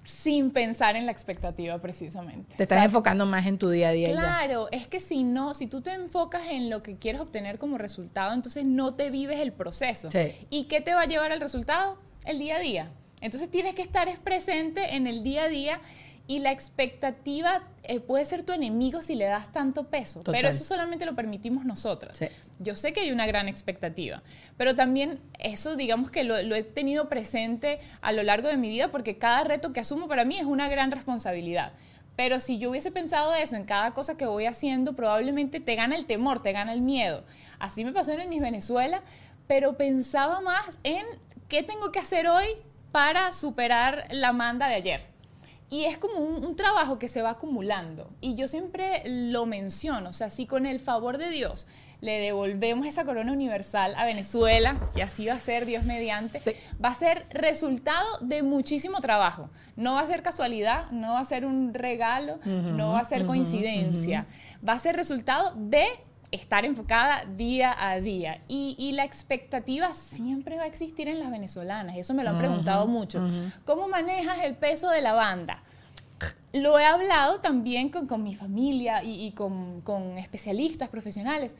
[0.04, 2.54] Sin pensar en la expectativa, precisamente.
[2.56, 4.08] te estás O sea, enfocando más en tu día a día.
[4.08, 4.12] ya.
[4.14, 7.78] Claro, es que si no, si tú te enfocas en lo que quieres obtener como
[7.78, 10.10] resultado, entonces no te vives el proceso.
[10.10, 10.34] Sí.
[10.50, 11.98] ¿Y qué te va a llevar al resultado?
[12.26, 12.90] El día a día.
[13.22, 15.80] Entonces tienes que estar es presente en el día a día
[16.26, 20.34] y la expectativa eh, puede ser tu enemigo si le das tanto peso, Total.
[20.34, 22.16] pero eso solamente lo permitimos nosotras.
[22.16, 22.26] Sí.
[22.58, 24.22] Yo sé que hay una gran expectativa,
[24.56, 28.68] pero también eso digamos que lo, lo he tenido presente a lo largo de mi
[28.68, 31.72] vida porque cada reto que asumo para mí es una gran responsabilidad.
[32.16, 35.96] Pero si yo hubiese pensado eso en cada cosa que voy haciendo, probablemente te gana
[35.96, 37.24] el temor, te gana el miedo.
[37.58, 39.02] Así me pasó en el Miss Venezuela,
[39.46, 41.04] pero pensaba más en
[41.48, 42.46] qué tengo que hacer hoy
[42.92, 45.13] para superar la manda de ayer.
[45.70, 48.08] Y es como un, un trabajo que se va acumulando.
[48.20, 51.66] Y yo siempre lo menciono, o sea, si con el favor de Dios
[52.00, 56.50] le devolvemos esa corona universal a Venezuela, y así va a ser Dios mediante, Sí.
[56.84, 59.48] va a ser resultado de muchísimo trabajo.
[59.74, 63.24] No va a ser casualidad, no va a ser un regalo, no va a ser
[63.26, 64.26] coincidencia.
[64.66, 65.86] Va a ser resultado de
[66.30, 68.40] estar enfocada día a día.
[68.48, 71.96] Y, y la expectativa siempre va a existir en las venezolanas.
[71.96, 73.20] Eso me lo han preguntado mucho.
[73.64, 75.62] ¿Cómo manejas el peso de la banda?
[76.52, 81.56] Lo he hablado también con, con mi familia y, y con, con especialistas profesionales.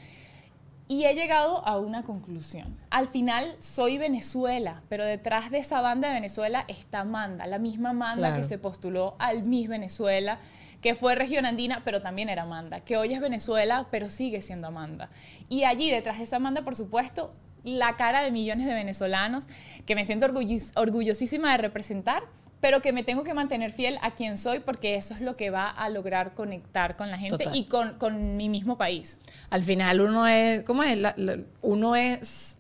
[0.87, 2.77] Y he llegado a una conclusión.
[2.91, 7.93] Al final soy Venezuela, pero detrás de esa banda de Venezuela está Manda, la misma
[7.95, 8.37] Manda Claro.
[8.37, 10.39] que se postuló al Miss Venezuela,
[10.85, 14.67] que fue región andina, pero también era Amanda, que hoy es Venezuela, pero sigue siendo
[14.69, 15.09] Amanda.
[15.49, 19.47] Y allí detrás de esa Amanda, por supuesto, la cara de millones de venezolanos
[19.87, 22.25] que me siento orgullis- orgullosísima de representar,
[22.61, 25.49] pero que me tengo que mantener fiel a quien soy porque eso es lo que
[25.49, 27.57] va a lograr conectar con la gente Total.
[27.57, 29.23] y con, con mi mismo país.
[29.49, 30.99] Al final uno es, ¿cómo es?
[30.99, 32.59] La- la- uno es,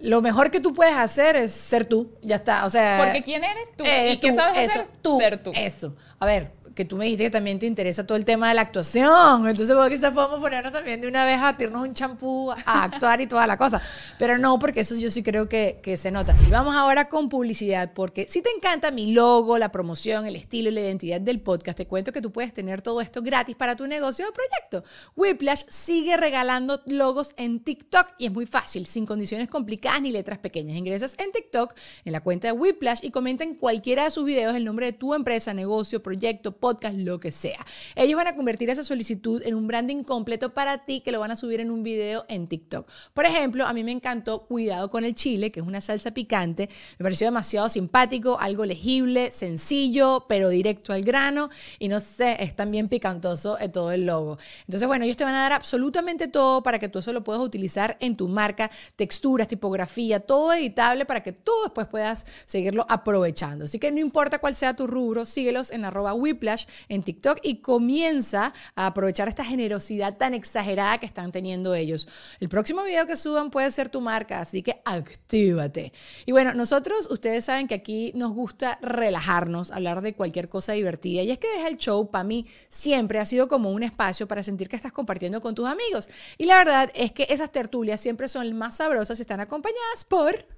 [0.00, 2.98] lo mejor que tú puedes hacer es ser tú, ya está, o sea.
[3.04, 3.84] Porque ¿quién eres tú?
[3.84, 4.96] eh, ¿Y qué sabes eso, hacer?
[5.02, 5.52] Tú, Ser tú.
[5.54, 5.94] Eso.
[6.18, 8.60] A ver, que tú me dijiste que también te interesa todo el tema de la
[8.60, 12.84] actuación, entonces bueno, quizás podemos ponernos también de una vez a tirarnos un champú, a
[12.84, 13.80] actuar y toda la cosa,
[14.18, 16.36] pero no, porque eso yo sí creo que, que se nota.
[16.46, 20.68] Y vamos ahora con publicidad, porque si te encanta mi logo, la promoción, el estilo
[20.68, 23.74] y la identidad del podcast, te cuento que tú puedes tener todo esto gratis para
[23.74, 24.84] tu negocio o proyecto.
[25.16, 30.38] Whiplash sigue regalando logos en TikTok y es muy fácil, sin condiciones complicadas ni letras
[30.38, 30.76] pequeñas.
[30.76, 34.54] Ingresas en TikTok, en la cuenta de Whiplash y comenta en cualquiera de sus videos
[34.54, 37.64] el nombre de tu empresa, negocio, proyecto, podcast, lo que sea.
[37.94, 41.30] Ellos van a convertir esa solicitud en un branding completo para ti que lo van
[41.30, 42.88] a subir en un video en TikTok.
[43.14, 46.68] Por ejemplo, a mí me encantó Cuidado con el chile, que es una salsa picante.
[46.98, 51.50] Me pareció demasiado simpático, algo legible, sencillo, pero directo al grano.
[51.78, 54.38] Y no sé, es también picantoso en todo el logo.
[54.66, 57.42] Entonces, bueno, ellos te van a dar absolutamente todo para que tú eso lo puedas
[57.42, 63.66] utilizar en tu marca, texturas, tipografía, todo editable para que tú después puedas seguirlo aprovechando.
[63.66, 66.55] Así que no importa cuál sea tu rubro, síguelos en arroba whiplash
[66.88, 72.08] en TikTok y comienza a aprovechar esta generosidad tan exagerada que están teniendo ellos.
[72.40, 75.92] El próximo video que suban puede ser tu marca, así que actívate.
[76.24, 81.22] Y bueno, nosotros, ustedes saben que aquí nos gusta relajarnos, hablar de cualquier cosa divertida.
[81.22, 84.42] Y es que Deja el Show, para mí, siempre ha sido como un espacio para
[84.42, 86.08] sentir que estás compartiendo con tus amigos.
[86.38, 90.55] Y la verdad es que esas tertulias siempre son más sabrosas si están acompañadas por...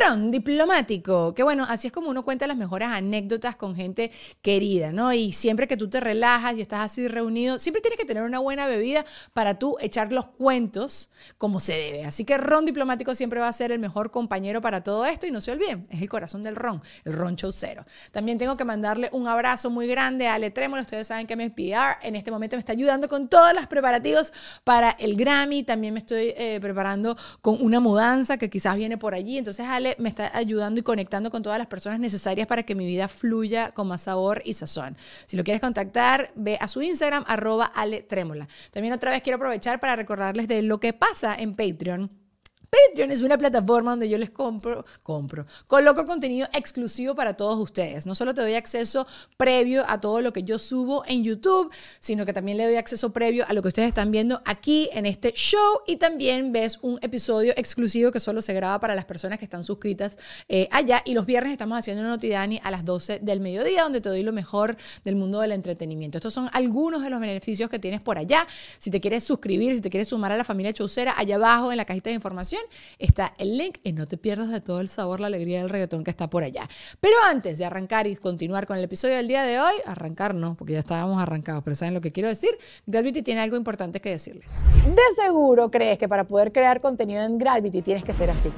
[0.00, 4.10] Ron diplomático, que bueno, así es como uno cuenta las mejores anécdotas con gente
[4.42, 5.12] querida, ¿no?
[5.12, 8.38] Y siempre que tú te relajas y estás así reunido, siempre tienes que tener una
[8.38, 12.04] buena bebida para tú echar los cuentos como se debe.
[12.04, 15.30] Así que Ron diplomático siempre va a ser el mejor compañero para todo esto y
[15.30, 17.84] no se olviden, es el corazón del ron, el ron chaucero.
[18.12, 21.50] También tengo que mandarle un abrazo muy grande a Ale Trémolo, ustedes saben que me
[21.50, 24.32] PR en este momento me está ayudando con todos los preparativos
[24.64, 29.14] para el Grammy, también me estoy eh, preparando con una mudanza que quizás viene por
[29.14, 32.74] allí, entonces Ale me está ayudando y conectando con todas las personas necesarias para que
[32.74, 34.96] mi vida fluya con más sabor y sazón.
[35.26, 38.48] Si lo quieres contactar, ve a su Instagram, arroba Ale Trémola.
[38.70, 42.27] También otra vez quiero aprovechar para recordarles de lo que pasa en Patreon.
[42.70, 48.04] Patreon es una plataforma donde yo les compro, compro, coloco contenido exclusivo para todos ustedes.
[48.04, 49.06] No solo te doy acceso
[49.38, 53.10] previo a todo lo que yo subo en YouTube, sino que también le doy acceso
[53.10, 56.98] previo a lo que ustedes están viendo aquí en este show y también ves un
[57.00, 61.02] episodio exclusivo que solo se graba para las personas que están suscritas eh, allá.
[61.06, 64.22] Y los viernes estamos haciendo una Notidani a las 12 del mediodía, donde te doy
[64.22, 66.18] lo mejor del mundo del entretenimiento.
[66.18, 68.46] Estos son algunos de los beneficios que tienes por allá.
[68.78, 71.78] Si te quieres suscribir, si te quieres sumar a la familia Chaucera, allá abajo en
[71.78, 72.57] la cajita de información
[72.98, 76.04] está el link y no te pierdas de todo el sabor, la alegría del reggaetón
[76.04, 76.68] que está por allá.
[77.00, 80.54] Pero antes de arrancar y continuar con el episodio del día de hoy, arrancar no,
[80.56, 82.50] porque ya estábamos arrancados, pero ¿saben lo que quiero decir?
[82.86, 84.62] Gravity tiene algo importante que decirles.
[84.86, 88.50] De seguro crees que para poder crear contenido en Gravity tienes que ser así.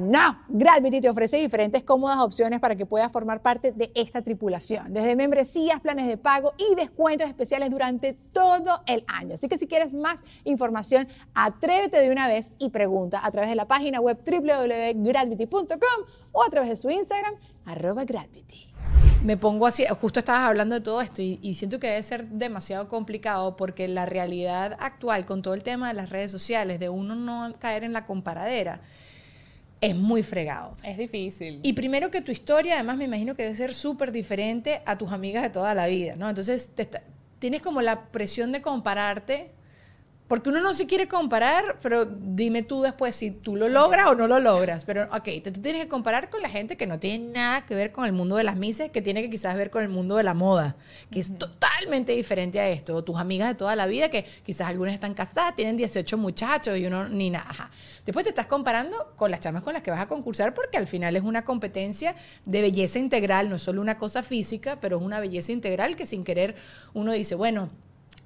[0.00, 4.92] No, Gravity te ofrece diferentes cómodas opciones para que puedas formar parte de esta tripulación,
[4.92, 9.34] desde membresías, planes de pago y descuentos especiales durante todo el año.
[9.34, 13.54] Así que si quieres más información, atrévete de una vez y pregunta a través de
[13.54, 15.78] la página web www.gravity.com
[16.32, 18.66] o a través de su Instagram, arroba Gravity.
[19.22, 22.88] Me pongo así, justo estabas hablando de todo esto y siento que debe ser demasiado
[22.88, 27.14] complicado porque la realidad actual con todo el tema de las redes sociales, de uno
[27.14, 28.80] no caer en la comparadera,
[29.80, 30.74] es muy fregado.
[30.84, 31.60] Es difícil.
[31.62, 35.10] Y primero que tu historia, además me imagino que debe ser súper diferente a tus
[35.12, 36.28] amigas de toda la vida, ¿no?
[36.28, 37.02] Entonces te está-
[37.38, 39.50] tienes como la presión de compararte,
[40.30, 44.14] porque uno no se quiere comparar, pero dime tú después si tú lo logras o
[44.14, 44.84] no lo logras.
[44.84, 47.74] Pero, ok, te, tú tienes que comparar con la gente que no tiene nada que
[47.74, 50.14] ver con el mundo de las mises, que tiene que quizás ver con el mundo
[50.14, 50.76] de la moda,
[51.10, 52.94] que es totalmente diferente a esto.
[52.94, 56.78] O tus amigas de toda la vida, que quizás algunas están casadas, tienen 18 muchachos
[56.78, 57.46] y uno ni nada.
[57.48, 57.70] Ajá.
[58.06, 60.86] Después te estás comparando con las chamas con las que vas a concursar, porque al
[60.86, 62.14] final es una competencia
[62.44, 66.06] de belleza integral, no es solo una cosa física, pero es una belleza integral que
[66.06, 66.54] sin querer
[66.94, 67.68] uno dice, bueno,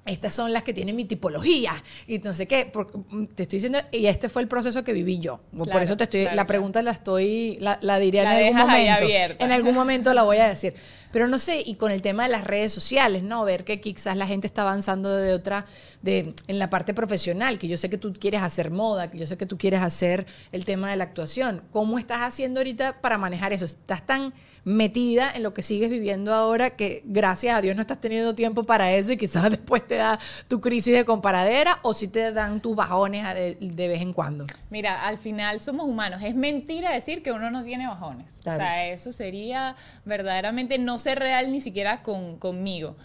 [0.05, 1.73] estas son las que tienen mi tipología
[2.07, 2.91] y sé qué, por-
[3.33, 5.41] te estoy diciendo, y este fue el proceso que viví yo.
[5.71, 8.59] por eso te estoy, claro, la pregunta la estoy, la, la diré La en algún
[8.71, 9.03] momento.
[9.03, 9.45] abierta.
[9.45, 10.73] En algún momento la voy a decir.
[11.15, 13.45] Pero no sé, y con el tema de las redes sociales, ¿no?
[13.45, 15.65] Ver que quizás la gente está avanzando de otra,
[16.01, 19.25] de, en la parte profesional, que yo sé que tú quieres hacer moda, que yo
[19.25, 21.63] sé que tú quieres hacer el tema de la actuación.
[21.71, 23.63] ¿Cómo estás haciendo ahorita para manejar eso?
[23.63, 24.33] ¿Estás tan
[24.65, 28.63] metida en lo que sigues viviendo ahora que gracias a Dios no estás teniendo tiempo
[28.63, 32.59] para eso y quizás después te da tu crisis de comparadera o si te dan
[32.59, 34.47] tus bajones de, de vez en cuando?
[34.69, 36.21] Mira, al final somos humanos.
[36.23, 38.35] Es mentira decir que uno no tiene bajones.
[38.41, 38.57] Claro.
[38.57, 42.95] O sea, eso sería verdaderamente no ser real ni siquiera con, conmigo.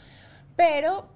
[0.56, 1.08] Pero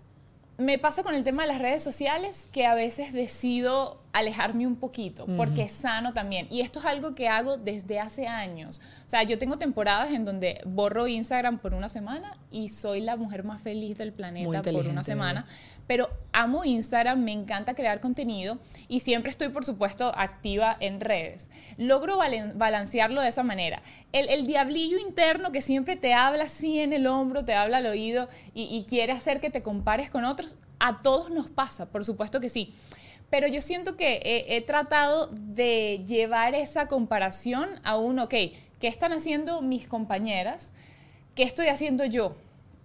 [0.56, 4.76] me pasa con el tema de las redes sociales que a veces decido alejarme un
[4.76, 6.46] poquito porque es sano también.
[6.50, 8.80] Y esto es algo que hago desde hace años.
[9.04, 13.16] O sea, yo tengo temporadas en donde borro Instagram por una semana y soy la
[13.16, 15.46] mujer más feliz del planeta por una semana.
[15.86, 21.50] Pero amo Instagram, me encanta crear contenido y siempre estoy, por supuesto, activa en redes.
[21.76, 22.18] Logro
[22.54, 23.82] balancearlo de esa manera.
[24.12, 28.28] El, diablillo interno que siempre te habla así en el hombro, te habla al oído
[28.54, 32.40] y, y quiere hacer que te compares con otros, a todos nos pasa, por supuesto
[32.40, 32.72] que sí.
[33.30, 38.88] Pero yo siento que he, he tratado de llevar esa comparación a un, ok, ¿qué
[38.88, 40.72] están haciendo mis compañeras?
[41.34, 42.36] ¿Qué estoy haciendo yo?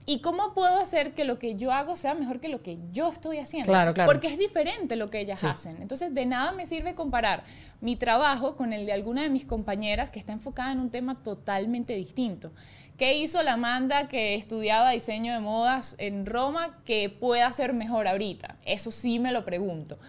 [0.10, 3.10] ¿Y cómo puedo hacer que lo que yo hago sea mejor que lo que yo
[3.10, 3.68] estoy haciendo?
[3.70, 4.12] Claro, claro.
[4.12, 5.46] Porque es diferente lo que ellas Sí.
[5.46, 5.80] hacen.
[5.80, 7.44] Entonces, de nada me sirve comparar
[7.80, 11.22] mi trabajo con el de alguna de mis compañeras que está enfocada en un tema
[11.22, 12.52] totalmente distinto.
[12.98, 18.08] ¿Qué hizo la Amanda que estudiaba diseño de modas en Roma que pueda hacer mejor
[18.08, 18.56] ahorita?
[18.66, 20.00] Eso sí me lo pregunto.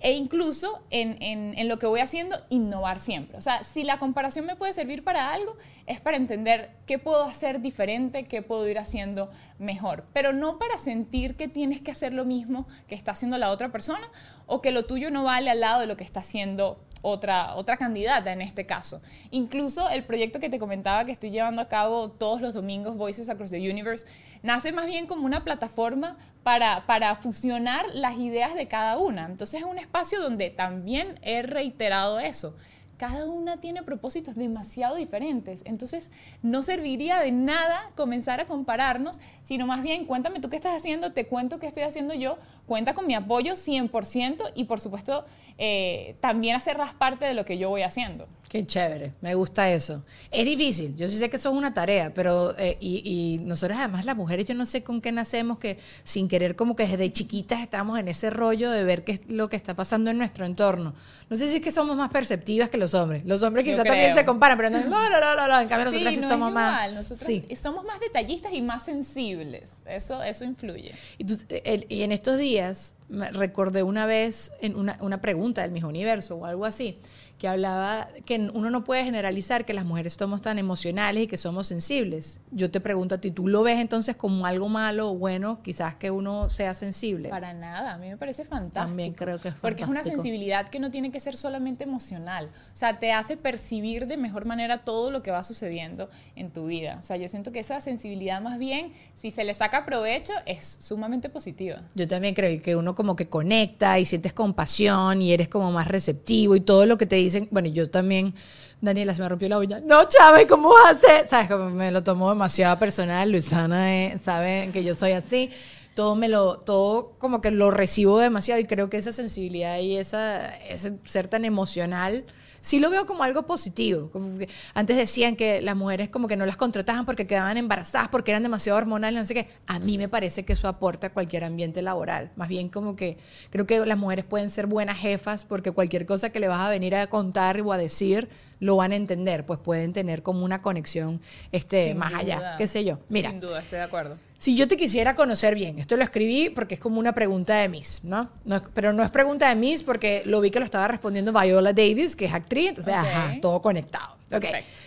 [0.00, 3.36] E incluso en, en- lo que voy haciendo, innovar siempre.
[3.36, 5.56] O sea, si la comparación me puede servir para algo,
[5.86, 10.04] es para entender qué puedo hacer diferente, qué puedo ir haciendo mejor.
[10.12, 13.70] Pero no para sentir que tienes que hacer lo mismo que está haciendo la otra
[13.70, 14.08] persona
[14.46, 17.76] o que lo tuyo no vale al lado de lo que está haciendo otra, otra
[17.76, 19.00] candidata en este caso.
[19.30, 23.28] Incluso el proyecto que te comentaba que estoy llevando a cabo todos los domingos, Voices
[23.30, 24.06] Across the Universe,
[24.42, 29.26] nace más bien como una plataforma para, para fusionar las ideas de cada una.
[29.26, 32.54] Entonces es un espacio donde también he reiterado eso.
[32.96, 35.62] Cada una tiene propósitos demasiado diferentes.
[35.64, 36.10] Entonces
[36.42, 41.12] no serviría de nada comenzar a compararnos, sino más bien cuéntame tú qué estás haciendo,
[41.14, 45.24] te cuento qué estoy haciendo yo, cuenta con mi apoyo 100% y por supuesto
[45.56, 48.28] eh, también hacerlas parte de lo que yo voy haciendo.
[48.50, 50.04] Qué chévere, me gusta eso.
[50.30, 53.78] Es difícil, yo sí sé que eso es una tarea, pero eh, y, y nosotros
[53.78, 57.10] además las mujeres, yo no sé con qué nacemos, que sin querer como que desde
[57.10, 60.44] chiquitas estamos en ese rollo de ver qué es lo que está pasando en nuestro
[60.44, 60.94] entorno.
[61.30, 63.24] No sé si es que somos más perceptivas que los hombres.
[63.24, 66.14] Los hombres quizás también se comparan, pero no, no, no, no, no, en cambio nosotros
[66.14, 66.92] sí, no más...
[66.92, 67.44] Nosotros Sí.
[67.56, 69.37] somos más detallistas y más sensibles.
[69.86, 70.92] Eso, eso influye.
[71.18, 76.44] Y, en estos días recordé una vez en una, una pregunta del mismo universo o
[76.44, 76.98] algo así,
[77.38, 81.36] que hablaba que uno no puede generalizar que las mujeres somos tan emocionales y que
[81.36, 82.40] somos sensibles.
[82.50, 85.94] Yo te pregunto a ti, ¿tú lo ves entonces como algo malo o bueno, quizás
[85.94, 87.28] que uno sea sensible?
[87.28, 88.88] Para nada, a mí me parece fantástico.
[88.88, 90.22] También creo que es Porque es una fantástico.
[90.22, 92.46] sensibilidad que no tiene que ser solamente emocional.
[92.72, 96.66] O sea, te hace percibir de mejor manera todo lo que va sucediendo en tu
[96.66, 96.96] vida.
[96.98, 100.78] O sea, yo siento que esa sensibilidad más bien, si se le saca provecho, es
[100.80, 101.82] sumamente positiva.
[101.94, 105.86] Yo también creo que uno como que conecta y sientes compasión y eres como más
[105.86, 107.48] receptivo y todo lo que te dicen.
[107.50, 108.34] Bueno, yo también,
[108.80, 109.80] Daniela, se me rompió la uña.
[109.80, 111.28] No, Chávez, ¿cómo hacer?
[111.28, 111.48] ¿Sabes?
[111.48, 113.30] Como me lo tomo demasiado personal.
[113.30, 115.50] Luisana eh, que yo soy así.
[115.94, 119.96] Todo me lo, todo como que lo recibo demasiado y creo que esa sensibilidad y
[119.96, 122.24] esa, ese ser tan emocional
[122.60, 124.10] sí lo veo como algo positivo.
[124.10, 128.08] Como que antes decían que las mujeres como que no las contrataban porque quedaban embarazadas,
[128.08, 129.48] porque eran demasiado hormonales, no sé.
[129.66, 132.30] A mí me parece que eso aporta a cualquier ambiente laboral.
[132.36, 133.18] Más bien como que
[133.50, 136.70] creo que las mujeres pueden ser buenas jefas porque cualquier cosa que le vas a
[136.70, 138.28] venir a contar o a decir
[138.60, 141.20] lo van a entender, pues pueden tener como una conexión
[141.52, 142.98] este, Sin más allá, qué sé yo.
[143.08, 144.16] Mira, Sin duda, estoy de acuerdo.
[144.36, 147.68] si yo te quisiera conocer bien, esto lo escribí porque es como una pregunta de
[147.68, 148.30] Miss, ¿no?
[148.44, 151.32] No es- pero no es pregunta de Miss porque lo vi que lo estaba respondiendo
[151.32, 154.16] Viola Davis, que es actriz, entonces, ajá, todo conectado.
[154.32, 154.44] Ok.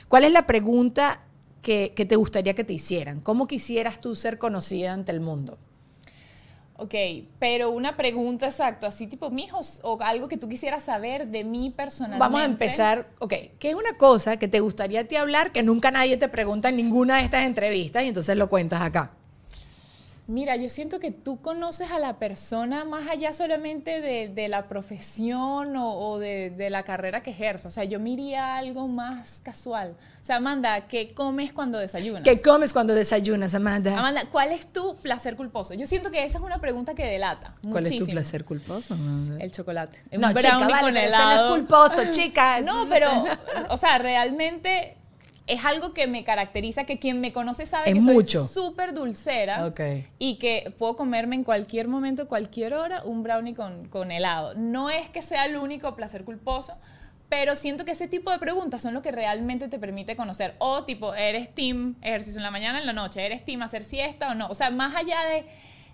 [0.07, 1.21] ¿Cuál es la pregunta
[1.61, 3.21] que, que te gustaría que te hicieran?
[3.21, 5.57] ¿Cómo quisieras tú ser conocida ante el mundo?
[6.77, 6.95] Ok,
[7.37, 11.71] pero una pregunta exacta, así tipo, mijos, o algo que tú quisieras saber de mí
[11.75, 12.19] personalmente.
[12.19, 15.91] Vamos a empezar, ok, ¿qué es una cosa que te gustaría ti hablar que nunca
[15.91, 19.11] nadie te pregunta en ninguna de estas entrevistas y entonces lo cuentas acá?
[20.31, 24.69] Mira, yo siento que tú conoces a la persona más allá solamente de, de la
[24.69, 27.67] profesión o, o de, de la carrera que ejerza.
[27.67, 29.93] O sea, yo miraría algo más casual.
[30.21, 32.23] O sea, Amanda, ¿qué comes cuando desayunas?
[32.23, 33.97] ¿Qué comes cuando desayunas, Amanda?
[33.97, 35.73] Amanda, ¿cuál es tu placer culposo?
[35.73, 37.55] Yo siento que esa es una pregunta que delata.
[37.69, 38.93] ¿Cuál es tu placer culposo?
[38.93, 39.43] Amanda?
[39.43, 39.99] El chocolate.
[40.11, 41.55] No, Un chica, vale, con pero eso no helado.
[41.55, 42.61] es culposo, chica.
[42.65, 43.09] No, pero,
[43.69, 44.95] o sea, realmente
[45.47, 48.45] es algo que me caracteriza, que quien me conoce sabe Es que soy mucho.
[48.45, 49.73] súper dulcera
[50.19, 54.53] y que puedo comerme en cualquier momento, cualquier hora, un brownie con, con helado.
[54.55, 56.77] No es que sea el único placer culposo,
[57.27, 60.55] pero siento que ese tipo de preguntas son lo que realmente te permite conocer.
[60.59, 63.25] O tipo, ¿eres team ejercicio en la mañana, en la noche?
[63.25, 64.47] ¿Eres team hacer siesta o no?
[64.47, 65.45] O sea, más allá de...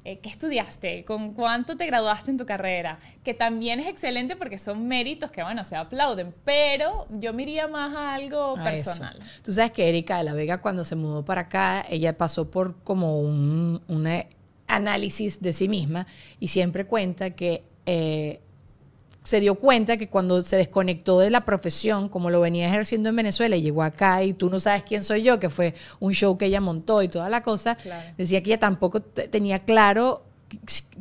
[0.08, 1.04] eh, ¿Qué estudiaste?
[1.04, 2.98] ¿Con cuánto te graduaste en tu carrera?
[3.26, 7.68] Que también es excelente porque son méritos que, bueno, se aplauden, pero yo me iría
[7.68, 8.86] más a algo a eso.
[8.86, 9.20] personal.
[9.44, 12.82] Tú sabes que Erika de la Vega cuando se mudó para acá, ella pasó por
[12.84, 14.08] como un, un
[14.68, 16.08] análisis de sí misma
[16.40, 18.40] y siempre cuenta que eh,
[19.28, 23.16] se dio cuenta que cuando se desconectó de la profesión, como lo venía ejerciendo en
[23.18, 26.38] Venezuela y llegó acá y tú no sabes quién soy yo, que fue un show
[26.38, 28.08] que ella montó y toda la cosa, Claro.
[28.18, 30.24] decía que ella tampoco te- tenía claro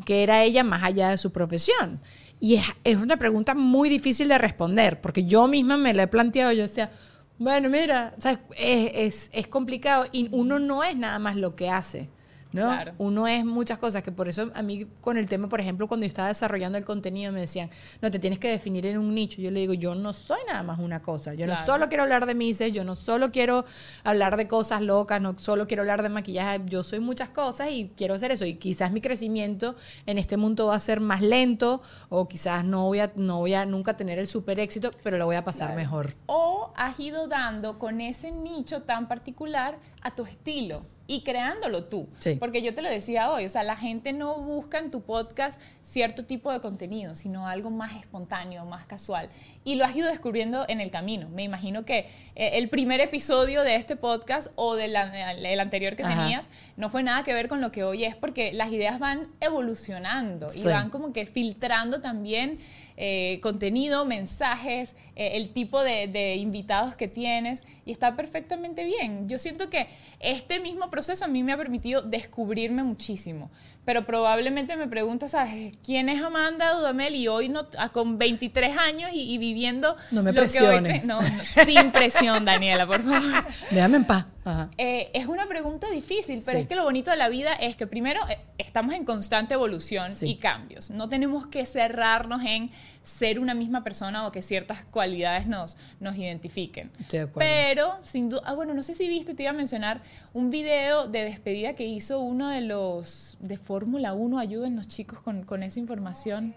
[0.04, 2.00] que era ella más allá de su profesión.
[2.40, 6.08] Y es, es una pregunta muy difícil de responder, porque yo misma me la he
[6.08, 6.90] planteado, yo decía,
[7.38, 8.40] bueno, mira, ¿sabes?
[8.56, 12.08] Es, es, es complicado y uno no es nada más lo que hace.
[12.56, 12.68] ¿No?
[12.68, 12.94] Claro.
[12.98, 16.04] Uno es muchas cosas, que por eso a mí con el tema, por ejemplo, cuando
[16.04, 19.40] yo estaba desarrollando el contenido me decían, no, te tienes que definir en un nicho.
[19.40, 21.34] Yo le digo, yo no soy nada más una cosa.
[21.34, 23.64] Yo no solo quiero hablar de mises, yo no solo quiero
[24.02, 27.92] hablar de cosas locas, no solo quiero hablar de maquillaje, yo soy muchas cosas y
[27.96, 28.44] quiero hacer eso.
[28.46, 29.76] Y quizás mi crecimiento
[30.06, 33.54] en este mundo va a ser más lento o quizás no voy a, no voy
[33.54, 36.14] a nunca tener el super éxito, pero lo voy a pasar mejor.
[36.26, 42.08] O has ido dando con ese nicho tan particular a tu estilo y creándolo tú.
[42.18, 42.34] Sí.
[42.34, 45.60] Porque yo te lo decía hoy, o sea, la gente no busca en tu podcast
[45.82, 49.28] cierto tipo de contenido, sino algo más espontáneo, más casual.
[49.64, 51.28] Y lo has ido descubriendo en el camino.
[51.28, 55.94] Me imagino que eh, el primer episodio de este podcast o del an- el anterior
[55.96, 56.22] que Ajá.
[56.22, 59.28] tenías no fue nada que ver con lo que hoy es, porque las ideas van
[59.40, 62.58] evolucionando y van como que filtrando también
[62.96, 69.28] eh, contenido, mensajes, eh, el tipo de, de invitados que tienes y está perfectamente bien.
[69.28, 69.88] Yo siento que
[70.20, 73.50] este mismo proceso a mí me ha permitido descubrirme muchísimo,
[73.86, 75.74] pero probablemente me preguntas, ¿sabes?
[75.82, 77.14] ¿Quién es Amanda Dudamel?
[77.14, 79.96] Y hoy no, ah, con 23 años y, y viviendo...
[80.10, 81.06] No me lo que hoy te- presiones.
[81.06, 81.28] no, no,
[81.64, 83.44] sin presión, Daniela, por favor.
[83.70, 84.26] Déjame en paz.
[84.44, 84.68] Ajá.
[84.76, 86.62] Eh, es una pregunta difícil, pero Sí.
[86.62, 90.12] es que lo bonito de la vida es que primero eh, estamos en constante evolución
[90.12, 90.28] Sí.
[90.30, 90.90] y cambios.
[90.90, 92.70] No tenemos que cerrarnos en
[93.06, 96.90] ser una misma persona o que ciertas cualidades nos, nos identifiquen.
[96.98, 97.48] Estoy de acuerdo.
[97.48, 100.02] Pero, sin duda, ah, bueno, no sé si viste, te iba a mencionar
[100.34, 104.40] un video de despedida que hizo uno de los de Fórmula 1.
[104.40, 106.52] Ayúdennos, chicos, con, con esa información.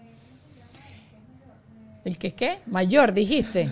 [2.04, 2.58] ¿El que qué?
[2.66, 3.70] Mayor, dijiste.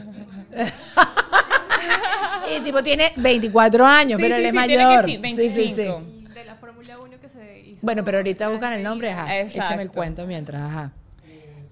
[2.57, 5.05] y tipo tiene 24 años, Sí, pero sí, él es sí, tiene que mayor.
[5.05, 5.83] sí, Sí, sí, sí.
[5.83, 6.03] 25.
[6.35, 7.79] De la Fórmula 1 que se hizo.
[7.83, 9.37] Bueno, pero ahorita buscan el nombre, ajá.
[9.41, 9.62] Exacto.
[9.62, 10.93] Échame el cuento mientras, ajá.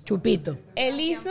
[0.07, 0.57] Chupito.
[0.75, 1.31] Él hizo...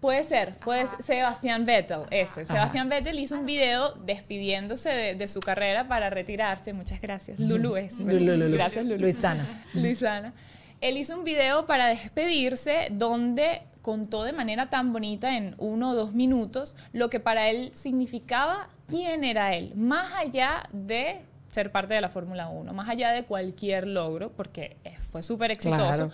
[0.00, 2.44] Puede ser, puede ser Sebastián Vettel, ese.
[2.44, 6.74] Sebastián Vettel hizo un video despidiéndose de, de su carrera para retirarse.
[6.74, 7.40] Muchas gracias.
[7.40, 8.00] Lulu es.
[8.00, 8.54] Lu- lu- lu- lu.
[8.54, 8.98] Gracias, Lulu.
[9.00, 9.64] Luisana.
[9.72, 10.34] Luisana.
[10.82, 15.94] Él hizo un video para despedirse donde contó de manera tan bonita en uno o
[15.94, 21.94] dos minutos lo que para él significaba quién era él, más allá de ser parte
[21.94, 24.76] de la Fórmula 1, más allá de cualquier logro, porque
[25.10, 25.82] fue súper exitoso.
[25.86, 26.10] Claro.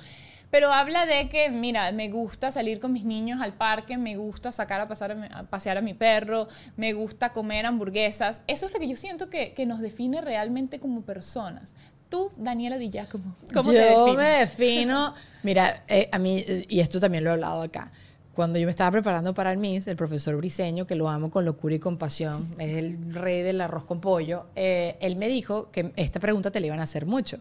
[0.50, 4.50] Pero habla de que, mira, me gusta salir con mis niños al parque, me gusta
[4.50, 8.42] sacar a, pasar a, mi- a pasear a mi perro, me gusta comer hamburguesas.
[8.48, 11.74] Eso es lo que yo siento que, que nos define realmente como personas.
[12.08, 14.16] Tú, Daniela Di Giacomo, ¿cómo yo te defines?
[14.16, 15.14] me defino.
[15.44, 17.92] Mira, eh, a mí, y esto también lo he hablado acá.
[18.34, 21.44] Cuando yo me estaba preparando para el MIS, el profesor Briseño, que lo amo con
[21.44, 25.92] locura y compasión, es el rey del arroz con pollo, eh, él me dijo que
[25.96, 27.38] esta pregunta te la iban a hacer mucho,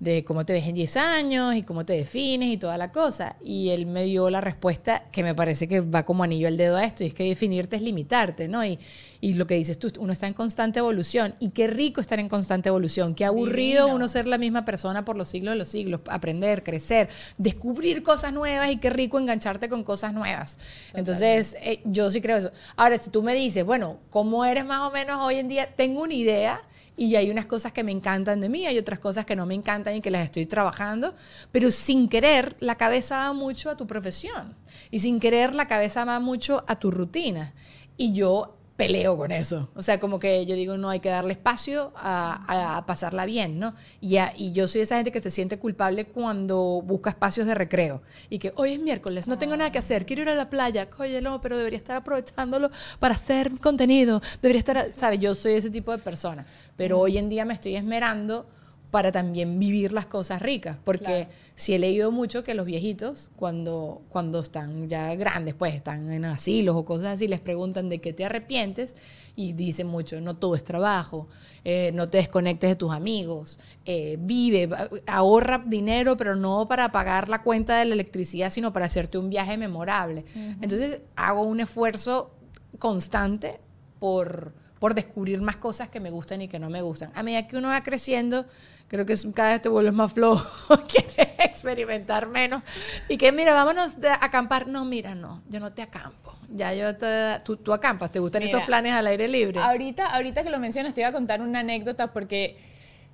[0.00, 3.36] de cómo te ves en 10 años y cómo te defines y toda la cosa.
[3.44, 6.76] Y él me dio la respuesta que me parece que va como anillo al dedo
[6.76, 8.64] a esto, y es que definirte es limitarte, ¿no?
[8.64, 8.78] Y,
[9.20, 12.30] y lo que dices tú, uno está en constante evolución, y qué rico estar en
[12.30, 13.96] constante evolución, qué aburrido Divino.
[13.96, 18.32] uno ser la misma persona por los siglos de los siglos, aprender, crecer, descubrir cosas
[18.32, 20.56] nuevas y qué rico engancharte con cosas nuevas.
[20.94, 22.52] Entonces, eh, yo sí creo eso.
[22.76, 25.74] Ahora, si tú me dices, bueno, ¿cómo eres más o menos hoy en día?
[25.76, 26.62] Tengo una idea
[27.00, 29.54] y hay unas cosas que me encantan de mí, hay otras cosas que no me
[29.54, 31.14] encantan y que las estoy trabajando,
[31.50, 34.54] pero sin querer la cabeza va mucho a tu profesión
[34.90, 37.54] y sin querer la cabeza va mucho a tu rutina.
[37.96, 39.68] Y yo peleo con eso.
[39.74, 43.58] O sea, como que yo digo, no, hay que darle espacio a, a pasarla bien,
[43.58, 43.74] ¿no?
[44.00, 47.54] Y, a- y yo soy esa gente que se siente culpable cuando busca espacios de
[47.54, 48.02] recreo.
[48.28, 50.88] Y que hoy es miércoles, no tengo nada que hacer, quiero ir a la playa.
[50.98, 54.20] Oye, no, pero debería estar aprovechándolo para hacer contenido.
[54.42, 55.18] Debería estar, ¿sabes?
[55.20, 56.44] Yo soy ese tipo de persona.
[56.76, 58.46] Pero hoy en día me estoy esmerando
[58.90, 60.76] para también vivir las cosas ricas.
[60.84, 66.10] Porque si he leído mucho que los viejitos, cuando, cuando están ya grandes, pues están
[66.10, 68.96] en asilos o cosas así, les preguntan de qué te arrepientes
[69.36, 71.28] y dicen mucho, no todo es trabajo,
[71.64, 74.68] eh, no te desconectes de tus amigos, eh, vive,
[75.06, 79.30] ahorra dinero, pero no para pagar la cuenta de la electricidad, sino para hacerte un
[79.30, 80.24] viaje memorable.
[80.60, 82.32] Entonces hago un esfuerzo
[82.78, 83.60] constante
[83.98, 87.12] por, por descubrir más cosas que me gustan y que no me gustan.
[87.14, 88.46] A medida que uno va creciendo,
[88.88, 92.62] creo que cada vez te vuelves más flojo, quieres experimentar menos.
[93.08, 94.66] Y que, mira, vámonos a acampar.
[94.66, 96.34] No, mira, no, yo no te acampo.
[96.48, 99.60] Ya yo te, tú, tú acampas, ¿te gustan Mira, esos planes al aire libre?
[99.60, 102.58] Ahorita, ahorita que lo mencionas, te iba a contar una anécdota porque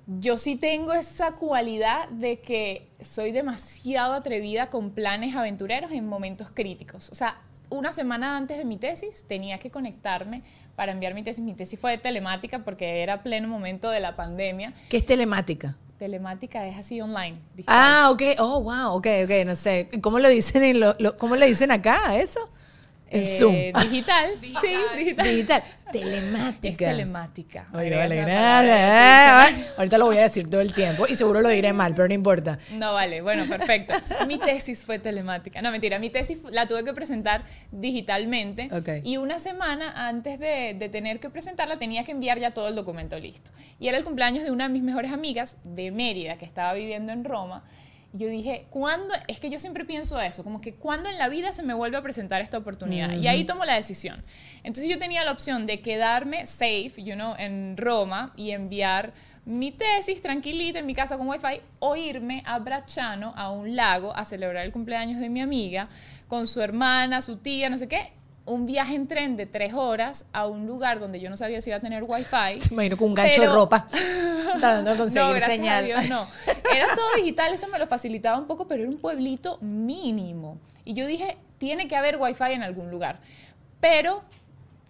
[0.07, 6.49] yo sí tengo esa cualidad de que soy demasiado atrevida con planes aventureros en momentos
[6.49, 7.09] críticos.
[7.11, 10.43] O sea, una semana antes de mi tesis tenía que conectarme
[10.75, 11.43] para enviar mi tesis.
[11.43, 14.73] Mi tesis fue de telemática porque era pleno momento de la pandemia.
[14.89, 15.75] ¿Qué es telemática?
[15.97, 17.37] Telemática es así online.
[17.55, 17.75] digital.
[17.77, 18.21] Ah, ok.
[18.39, 18.91] Oh, wow.
[18.97, 19.31] Ok, ok.
[19.45, 19.89] No sé.
[20.01, 22.49] ¿Cómo le dicen, en lo, lo- ¿cómo le dicen acá eso?
[23.09, 23.55] En Eh, Zoom.
[23.89, 24.31] Digital.
[24.41, 25.25] Sí, digital.
[25.27, 25.63] Digital.
[25.91, 26.67] Telemática.
[26.69, 27.67] Es telemática.
[27.73, 29.51] Oye, vale, gracias.
[29.61, 32.09] Eh, Ahorita lo voy a decir todo el tiempo y seguro lo diré mal, pero
[32.09, 32.59] no importa.
[32.73, 33.93] No vale, bueno, perfecto.
[34.27, 35.61] Mi tesis fue telemática.
[35.61, 38.67] No, mentira, mi tesis la tuve que presentar digitalmente.
[38.71, 38.89] Ok.
[39.05, 42.75] Y una semana antes de, de tener que presentarla tenía que enviar ya todo el
[42.75, 43.51] documento listo.
[43.79, 47.13] Y era el cumpleaños de una de mis mejores amigas de Mérida, que estaba viviendo
[47.13, 47.63] en Roma.
[48.13, 49.13] Y yo dije, ¿cuándo?
[49.27, 51.97] Es que yo siempre pienso eso, como que ¿cuándo en la vida se me vuelve
[51.97, 53.13] a presentar esta oportunidad?
[53.17, 54.23] Y ahí tomo la decisión.
[54.63, 59.13] Entonces yo tenía la opción de quedarme safe, you know, en Roma y enviar
[59.45, 64.15] mi tesis tranquilita en mi casa con wifi o irme a Bracciano, a un lago,
[64.15, 65.87] a celebrar el cumpleaños de mi amiga
[66.27, 68.13] con su hermana, su tía, no sé qué.
[68.45, 71.69] Un viaje en tren de tres horas a un lugar donde yo no sabía si
[71.69, 72.35] iba a tener wifi.
[72.35, 73.87] Me imagino con un gancho de ropa.
[74.53, 75.83] Conseguir no, gracias señal.
[75.83, 76.27] a Dios, no.
[76.73, 80.59] Era todo digital, eso me lo facilitaba un poco, pero era un pueblito mínimo.
[80.85, 83.19] Y yo dije, tiene que haber wifi en algún lugar.
[83.79, 84.23] Pero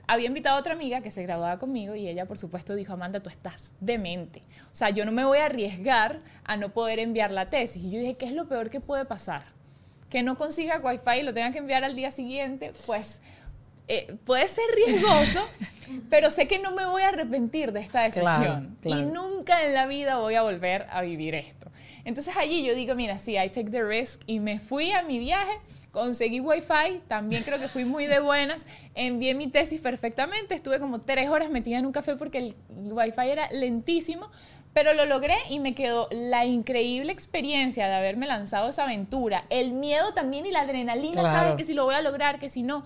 [0.07, 3.19] había invitado a otra amiga que se graduaba conmigo y ella, por supuesto, dijo, Amanda,
[3.19, 4.41] tú estás demente.
[4.71, 7.83] O sea, yo no me voy a arriesgar a no poder enviar la tesis.
[7.83, 9.43] Y yo dije, ¿qué es lo peor que puede pasar?
[10.09, 13.21] Que no consiga wifi y lo tenga que enviar al día siguiente, pues
[13.87, 15.45] eh, puede ser riesgoso,
[16.09, 18.25] pero sé que no me voy a arrepentir de esta decisión.
[18.35, 19.01] Claro, claro.
[19.01, 21.71] Y nunca en la vida voy a volver a vivir esto.
[22.05, 25.19] Entonces allí yo digo, mira, sí, I take the risk y me fui a mi
[25.19, 25.51] viaje,
[25.91, 28.65] conseguí wifi, también creo que fui muy de buenas,
[28.95, 33.29] envié mi tesis perfectamente, estuve como tres horas metida en un café porque el wifi
[33.29, 34.29] era lentísimo,
[34.73, 39.71] pero lo logré y me quedó la increíble experiencia de haberme lanzado esa aventura, el
[39.71, 41.39] miedo también y la adrenalina, Claro.
[41.39, 41.55] ¿sabes?
[41.57, 42.85] Que si lo voy a lograr, que si no.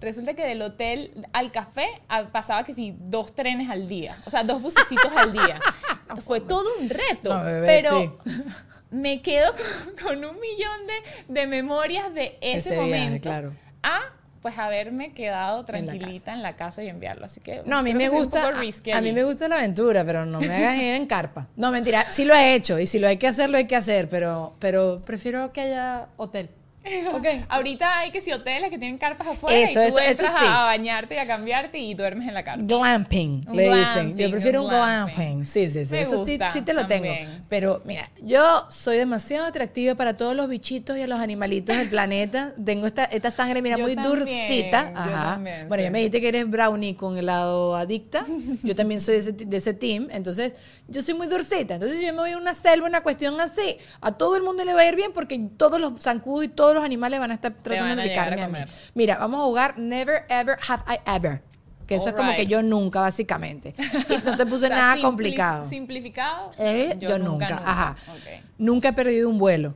[0.00, 4.30] Resulta que del hotel al café ah, pasaba que si dos trenes al día, o
[4.30, 5.60] sea, dos bucecitos al día.
[6.24, 8.18] Fue todo un reto, No, bebé, pero
[8.90, 13.52] me quedo con, con un millón de, de memorias de ese, Ese viaje, momento claro.
[13.82, 14.00] a
[14.40, 17.26] pues haberme quedado la tranquilita en la, casa y enviarlo.
[17.26, 18.48] Así que No, a mí me gusta.
[18.48, 21.48] A, a mí me gusta la aventura, pero no me hagas ir en carpa.
[21.56, 22.10] No, mentira.
[22.10, 24.54] Sí lo he hecho y si lo hay que hacer, lo hay que hacer, pero,
[24.58, 26.48] pero prefiero que haya hotel.
[27.14, 27.26] Ok.
[27.48, 30.32] Ahorita hay que si hoteles que tienen carpas afuera Eso, y tú eso- eso entras
[30.40, 30.46] sí.
[30.48, 32.62] a, bañarte y a cambiarte y duermes en la carpa.
[32.64, 33.82] Glamping, Un le dicen.
[33.82, 35.14] glamping, Yo prefiero un glamping.
[35.16, 35.46] glamping.
[35.46, 35.92] Sí, sí, sí.
[35.92, 37.04] Me Eso sí, gusta sí te lo tengo.
[37.08, 37.44] también.
[37.48, 41.88] Pero mira, yo soy demasiado atractiva para todos los bichitos y a los animalitos del
[41.90, 42.52] planeta.
[42.64, 44.90] Tengo esta, esta sangre, mira, Yo muy también, dulcita.
[44.92, 45.30] yo Ajá.
[45.34, 45.84] también, bueno, sí.
[45.84, 48.24] ya me dijiste que eres brownie con helado adicta.
[48.62, 50.08] Yo también soy de ese, de ese team.
[50.10, 50.52] Entonces,
[50.88, 51.74] yo soy muy dulcita.
[51.74, 53.78] Entonces, yo me voy a una selva, una cuestión así.
[54.00, 56.74] A todo el mundo le va a ir bien porque todos los zancudos y todos
[56.74, 58.52] los animales van a estar tratando de picarme a a mí.
[58.54, 58.68] comer.
[58.94, 61.42] Mira, vamos a jugar Never Ever Have I Ever.
[61.86, 63.74] Que eso es como que yo nunca, básicamente.
[64.08, 65.68] Y no te puse O sea, nada simpli- complicado.
[65.68, 66.52] Simplificado.
[66.58, 67.96] Eh, yo, nunca, ajá.
[68.12, 68.44] Ok.
[68.58, 69.74] Nunca he perdido un vuelo.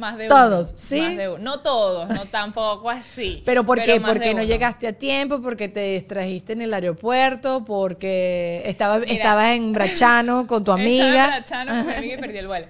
[0.01, 0.99] Más de Todos, uno, ¿sí?
[0.99, 1.37] más de uno.
[1.37, 3.41] No todos, no tampoco así.
[3.45, 3.93] ¿Pero por qué?
[3.93, 4.43] de Porque no uno.
[4.43, 9.11] llegaste a tiempo, porque te distrajiste en el aeropuerto, porque estaba, Mira.
[9.13, 11.27] estabas en Brachano con tu Estaba amiga.
[11.27, 12.67] brachano con mi amiga y perdí el vuelo.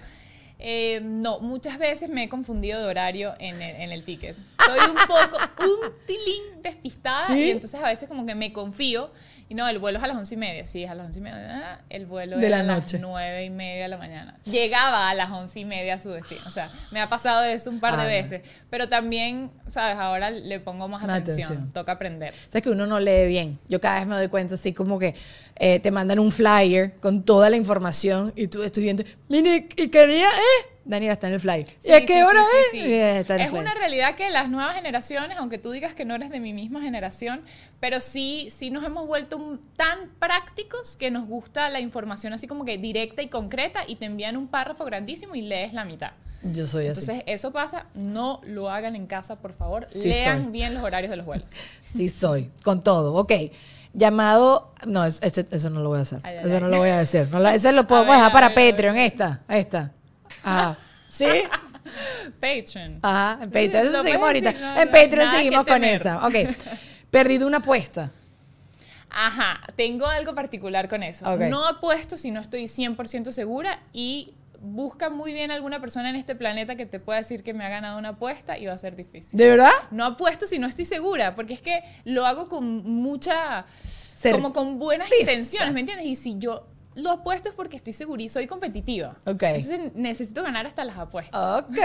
[0.59, 4.35] Eh, no, muchas veces me he confundido de horario en el, en el ticket.
[4.63, 7.33] Soy un poco, un tilín despistada ¿Sí?
[7.45, 9.09] y entonces a veces como que me confío
[9.51, 10.65] Y no, el vuelo es a las once y media.
[10.65, 11.47] Sí, es a las once y media.
[11.51, 12.93] Ah, El vuelo De era la a noche.
[12.97, 14.37] las nueve y media de la mañana.
[14.45, 16.39] Llegaba a las once y media a su destino.
[16.47, 18.43] O sea, me ha pasado eso un par de Ah, veces.
[18.69, 19.97] Pero también, ¿sabes?
[19.97, 21.47] Ahora le pongo más, Más atención.
[21.51, 21.73] atención.
[21.73, 22.33] Toca aprender.
[22.47, 23.59] Sabes que uno no lee bien.
[23.67, 25.15] Yo cada vez me doy cuenta así como que
[25.63, 30.27] eh, te mandan un flyer con toda la información y tú estudiante, mire, y quería,
[30.29, 30.67] ¿eh?
[30.85, 31.67] Daniela está en el flyer.
[31.83, 32.71] ¿Y a Sí, qué sí, hora sí, es?
[32.71, 32.93] sí, sí.
[32.93, 33.61] está en el Es flyer.
[33.65, 36.81] una realidad que las nuevas generaciones, aunque tú digas que no eres de mi misma
[36.81, 37.41] generación,
[37.79, 42.47] pero sí, sí nos hemos vuelto un- tan prácticos que nos gusta la información así
[42.47, 46.13] como que directa y concreta y te envían un párrafo grandísimo y lees la mitad.
[46.41, 47.01] Yo soy así.
[47.01, 49.85] Entonces, eso pasa, no lo hagan en casa, por favor.
[49.91, 50.51] Sí Lean soy.
[50.51, 51.51] bien los horarios de los vuelos.
[51.95, 53.13] Sí soy, con todo.
[53.13, 53.33] Ok.
[53.93, 56.19] Llamado, no, es- ese- eso no lo voy a hacer.
[56.23, 56.61] Ay, eso ay.
[56.61, 57.27] no lo voy a decir.
[57.31, 58.71] No ese lo podemos ver, dejar para ver.
[58.71, 58.97] Patreon.
[58.97, 59.91] Esta, esta.
[60.43, 60.77] Ajá.
[61.09, 61.25] ¿Sí?
[62.39, 62.99] Patreon.
[63.01, 63.39] Ajá.
[63.43, 63.87] En Patreon.
[63.87, 64.51] Eso seguimos ahorita.
[64.53, 66.25] no, en no, Patreon seguimos con esa.
[66.27, 66.35] Ok.
[67.11, 68.11] Perdido una apuesta.
[69.13, 71.25] Ajá, tengo algo particular con eso.
[71.37, 76.35] No apuesto si no estoy 100% segura y busca muy bien alguna persona en este
[76.35, 78.95] planeta que te pueda decir que me ha ganado una apuesta y va a ser
[78.95, 79.37] difícil.
[79.37, 79.71] ¿De verdad?
[79.89, 83.65] No apuesto si no estoy segura, porque es que lo hago con mucha,
[84.31, 86.05] como con buenas intenciones, ¿me entiendes?
[86.05, 89.15] Y si yo lo apuesto es porque estoy segura y soy competitiva.
[89.25, 89.43] Ok.
[89.43, 91.61] Entonces necesito ganar hasta las apuestas.
[91.63, 91.77] Ok,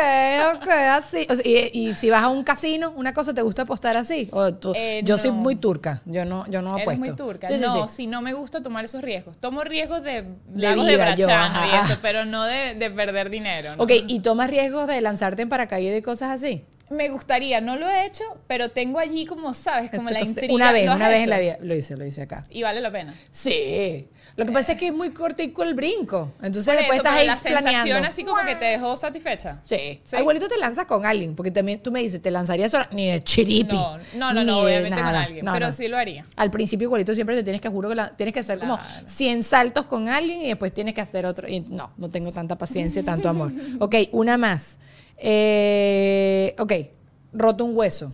[0.56, 1.26] ok, así.
[1.30, 4.28] O sea, y, y si vas a un casino, una cosa, ¿te gusta apostar así?
[4.32, 6.02] O tú- Eh, yo soy muy turca.
[6.06, 7.04] Yo no, yo no Eres apuesto.
[7.04, 7.48] muy turca.
[7.48, 7.94] Sí, no, sí.
[7.96, 9.38] si no me gusta tomar esos riesgos.
[9.38, 13.30] Tomo riesgos de, De lagos de vida, brachano y eso, pero no de, de perder
[13.30, 13.76] dinero.
[13.76, 13.84] ¿no?
[13.84, 16.64] Ok, ¿y tomas riesgos de lanzarte en paracaídas y cosas así?
[16.88, 19.90] Me gustaría, no lo he hecho, pero tengo allí como, ¿sabes?
[19.90, 20.54] Como la intriga.
[20.54, 21.58] Una vez, ¿Lo has una vez en la vida.
[21.60, 22.44] Lo hice, lo hice acá.
[22.48, 23.12] Y vale la pena.
[23.32, 24.08] Sí.
[24.36, 26.32] Lo que pasa es que es muy cortico el brinco.
[26.42, 28.08] Entonces Por después eso, estás pero ahí la sensación planeando.
[28.08, 29.60] así como que te dejó satisfecha.
[29.64, 30.00] Sí.
[30.04, 30.16] Sí.
[30.16, 33.22] Igualito te lanzas con alguien, porque también tú me dices, te lanzarías sola, ni de
[33.24, 33.74] chiripi.
[33.74, 35.72] No, no, no, no obviamente con alguien, No, pero no.
[35.72, 36.24] sí lo haría.
[36.36, 39.06] Al principio igualito siempre te tienes que, juro que la- tienes que hacer como Claro.
[39.08, 41.48] 100 saltos con alguien y después tienes que hacer otro.
[41.48, 43.50] Y no, no tengo tanta paciencia, tanto amor.
[43.80, 44.78] Ok, una más.
[45.18, 46.72] Eh, ok,
[47.32, 48.12] roto un hueso.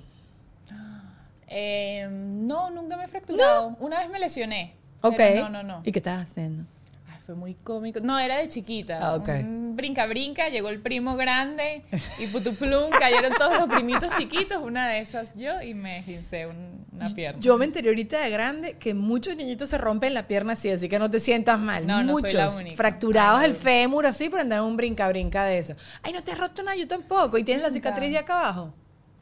[1.49, 3.77] Eh, no, nunca me he fracturado.
[3.79, 4.75] Una vez me lesioné.
[5.03, 5.21] Ok.
[5.37, 5.83] no, no, no.
[5.85, 6.65] ¿Y qué estás haciendo?
[7.09, 8.01] Ay, fue muy cómico.
[8.01, 8.99] No, era de chiquita.
[9.01, 9.29] Ah, ok.
[9.29, 11.83] Un brinca, brinca, llegó el primo grande
[12.19, 16.87] y putuplum, cayeron todos los primitos chiquitos, una de esas yo y me esguincé un-
[16.93, 17.41] una pierna.
[17.41, 20.89] Yo me enteré ahorita de grande que muchos niñitos se rompen la pierna así, así
[20.89, 21.87] que no te sientas mal.
[21.87, 22.35] No, no soy muchos.
[22.35, 22.77] la única.
[22.77, 25.75] Fracturados Ay, el fémur así por andar un brinca-brinca de eso.
[26.03, 27.39] Ay, no te has roto nada, yo tampoco.
[27.39, 28.75] ¿Y tienes la cicatriz de acá abajo?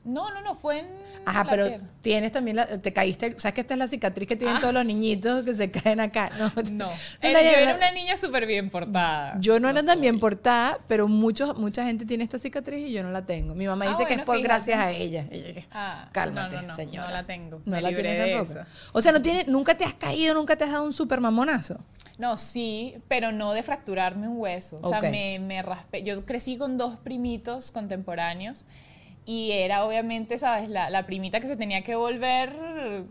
[0.05, 0.87] No, no, no, fue en.
[1.27, 1.67] Ajá, pero
[2.01, 4.61] tienes también la, te caíste, ¿sabes que esta es la cicatriz que tienen Ah.
[4.61, 6.31] todos los niñitos que se caen acá?
[6.39, 6.87] No, No.
[6.89, 9.37] No, Daniela, yo era una niña súper bien portada.
[9.41, 13.03] Yo no era tan bien portada, pero muchos, mucha gente tiene esta cicatriz y yo
[13.03, 13.55] no la tengo.
[13.55, 14.49] Mi mamá Ah, dice que es por fíjate.
[14.55, 15.27] gracias a ella.
[15.31, 17.09] Y yo dije, Ah, Cálmate, no, no, no, señora.
[17.09, 17.59] no la tengo.
[17.67, 18.67] No Me la tienes tampoco.
[18.93, 21.77] O sea, no tiene, nunca te has caído, nunca te has dado un super mamonazo.
[22.17, 24.79] No, sí, pero no de fracturarme un hueso.
[24.83, 26.03] O sea, me, me raspé.
[26.03, 28.65] Yo crecí con dos primitos contemporáneos
[29.25, 30.69] y era obviamente, ¿sabes?
[30.69, 32.53] La, la primita que se tenía que volver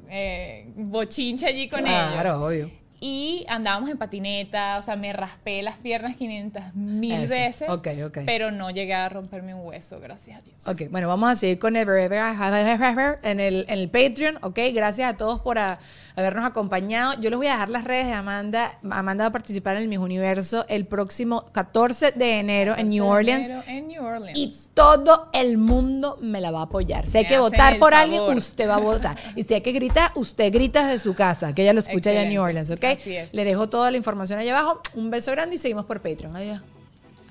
[0.10, 2.12] eh, bochinche allí con ellos.
[2.14, 2.72] Claro, obvio.
[3.02, 7.70] Y andábamos en patineta, o sea, me raspé las piernas 500 mil veces.
[7.70, 8.18] ok, ok.
[8.26, 10.68] Pero no llegué a romperme un hueso, gracias a Dios.
[10.68, 14.60] Ok, bueno, vamos a seguir con Ever, Ever, Ever en el, en el Patreon, ok.
[14.74, 15.80] Gracias a todos por a-
[16.16, 17.14] habernos acompañado.
[17.22, 18.78] Yo les voy a dejar las redes de Amanda.
[18.90, 22.90] Amanda va a participar en el Miss Universo el próximo 14 de enero en 14
[22.90, 23.48] New de Orleans.
[23.48, 24.38] enero En New Orleans.
[24.38, 27.08] Y todo el mundo me la va a apoyar.
[27.08, 29.16] Si hay que votar por alguien, usted va a votar.
[29.36, 32.24] Y si hay que gritar, usted grita desde su casa, que ella lo escucha allá
[32.24, 32.70] en New Orleans.
[32.72, 32.80] ¿ok?
[32.94, 33.34] Así es.
[33.34, 34.82] Le dejo toda la información allá abajo.
[34.96, 36.36] Un beso grande y seguimos por Patreon.
[36.36, 36.62] Adiós.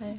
[0.00, 0.18] Adiós.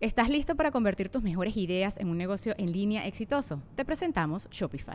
[0.00, 3.62] ¿Estás listo para convertir tus mejores ideas en un negocio en línea exitoso?
[3.76, 4.94] Te presentamos Shopify.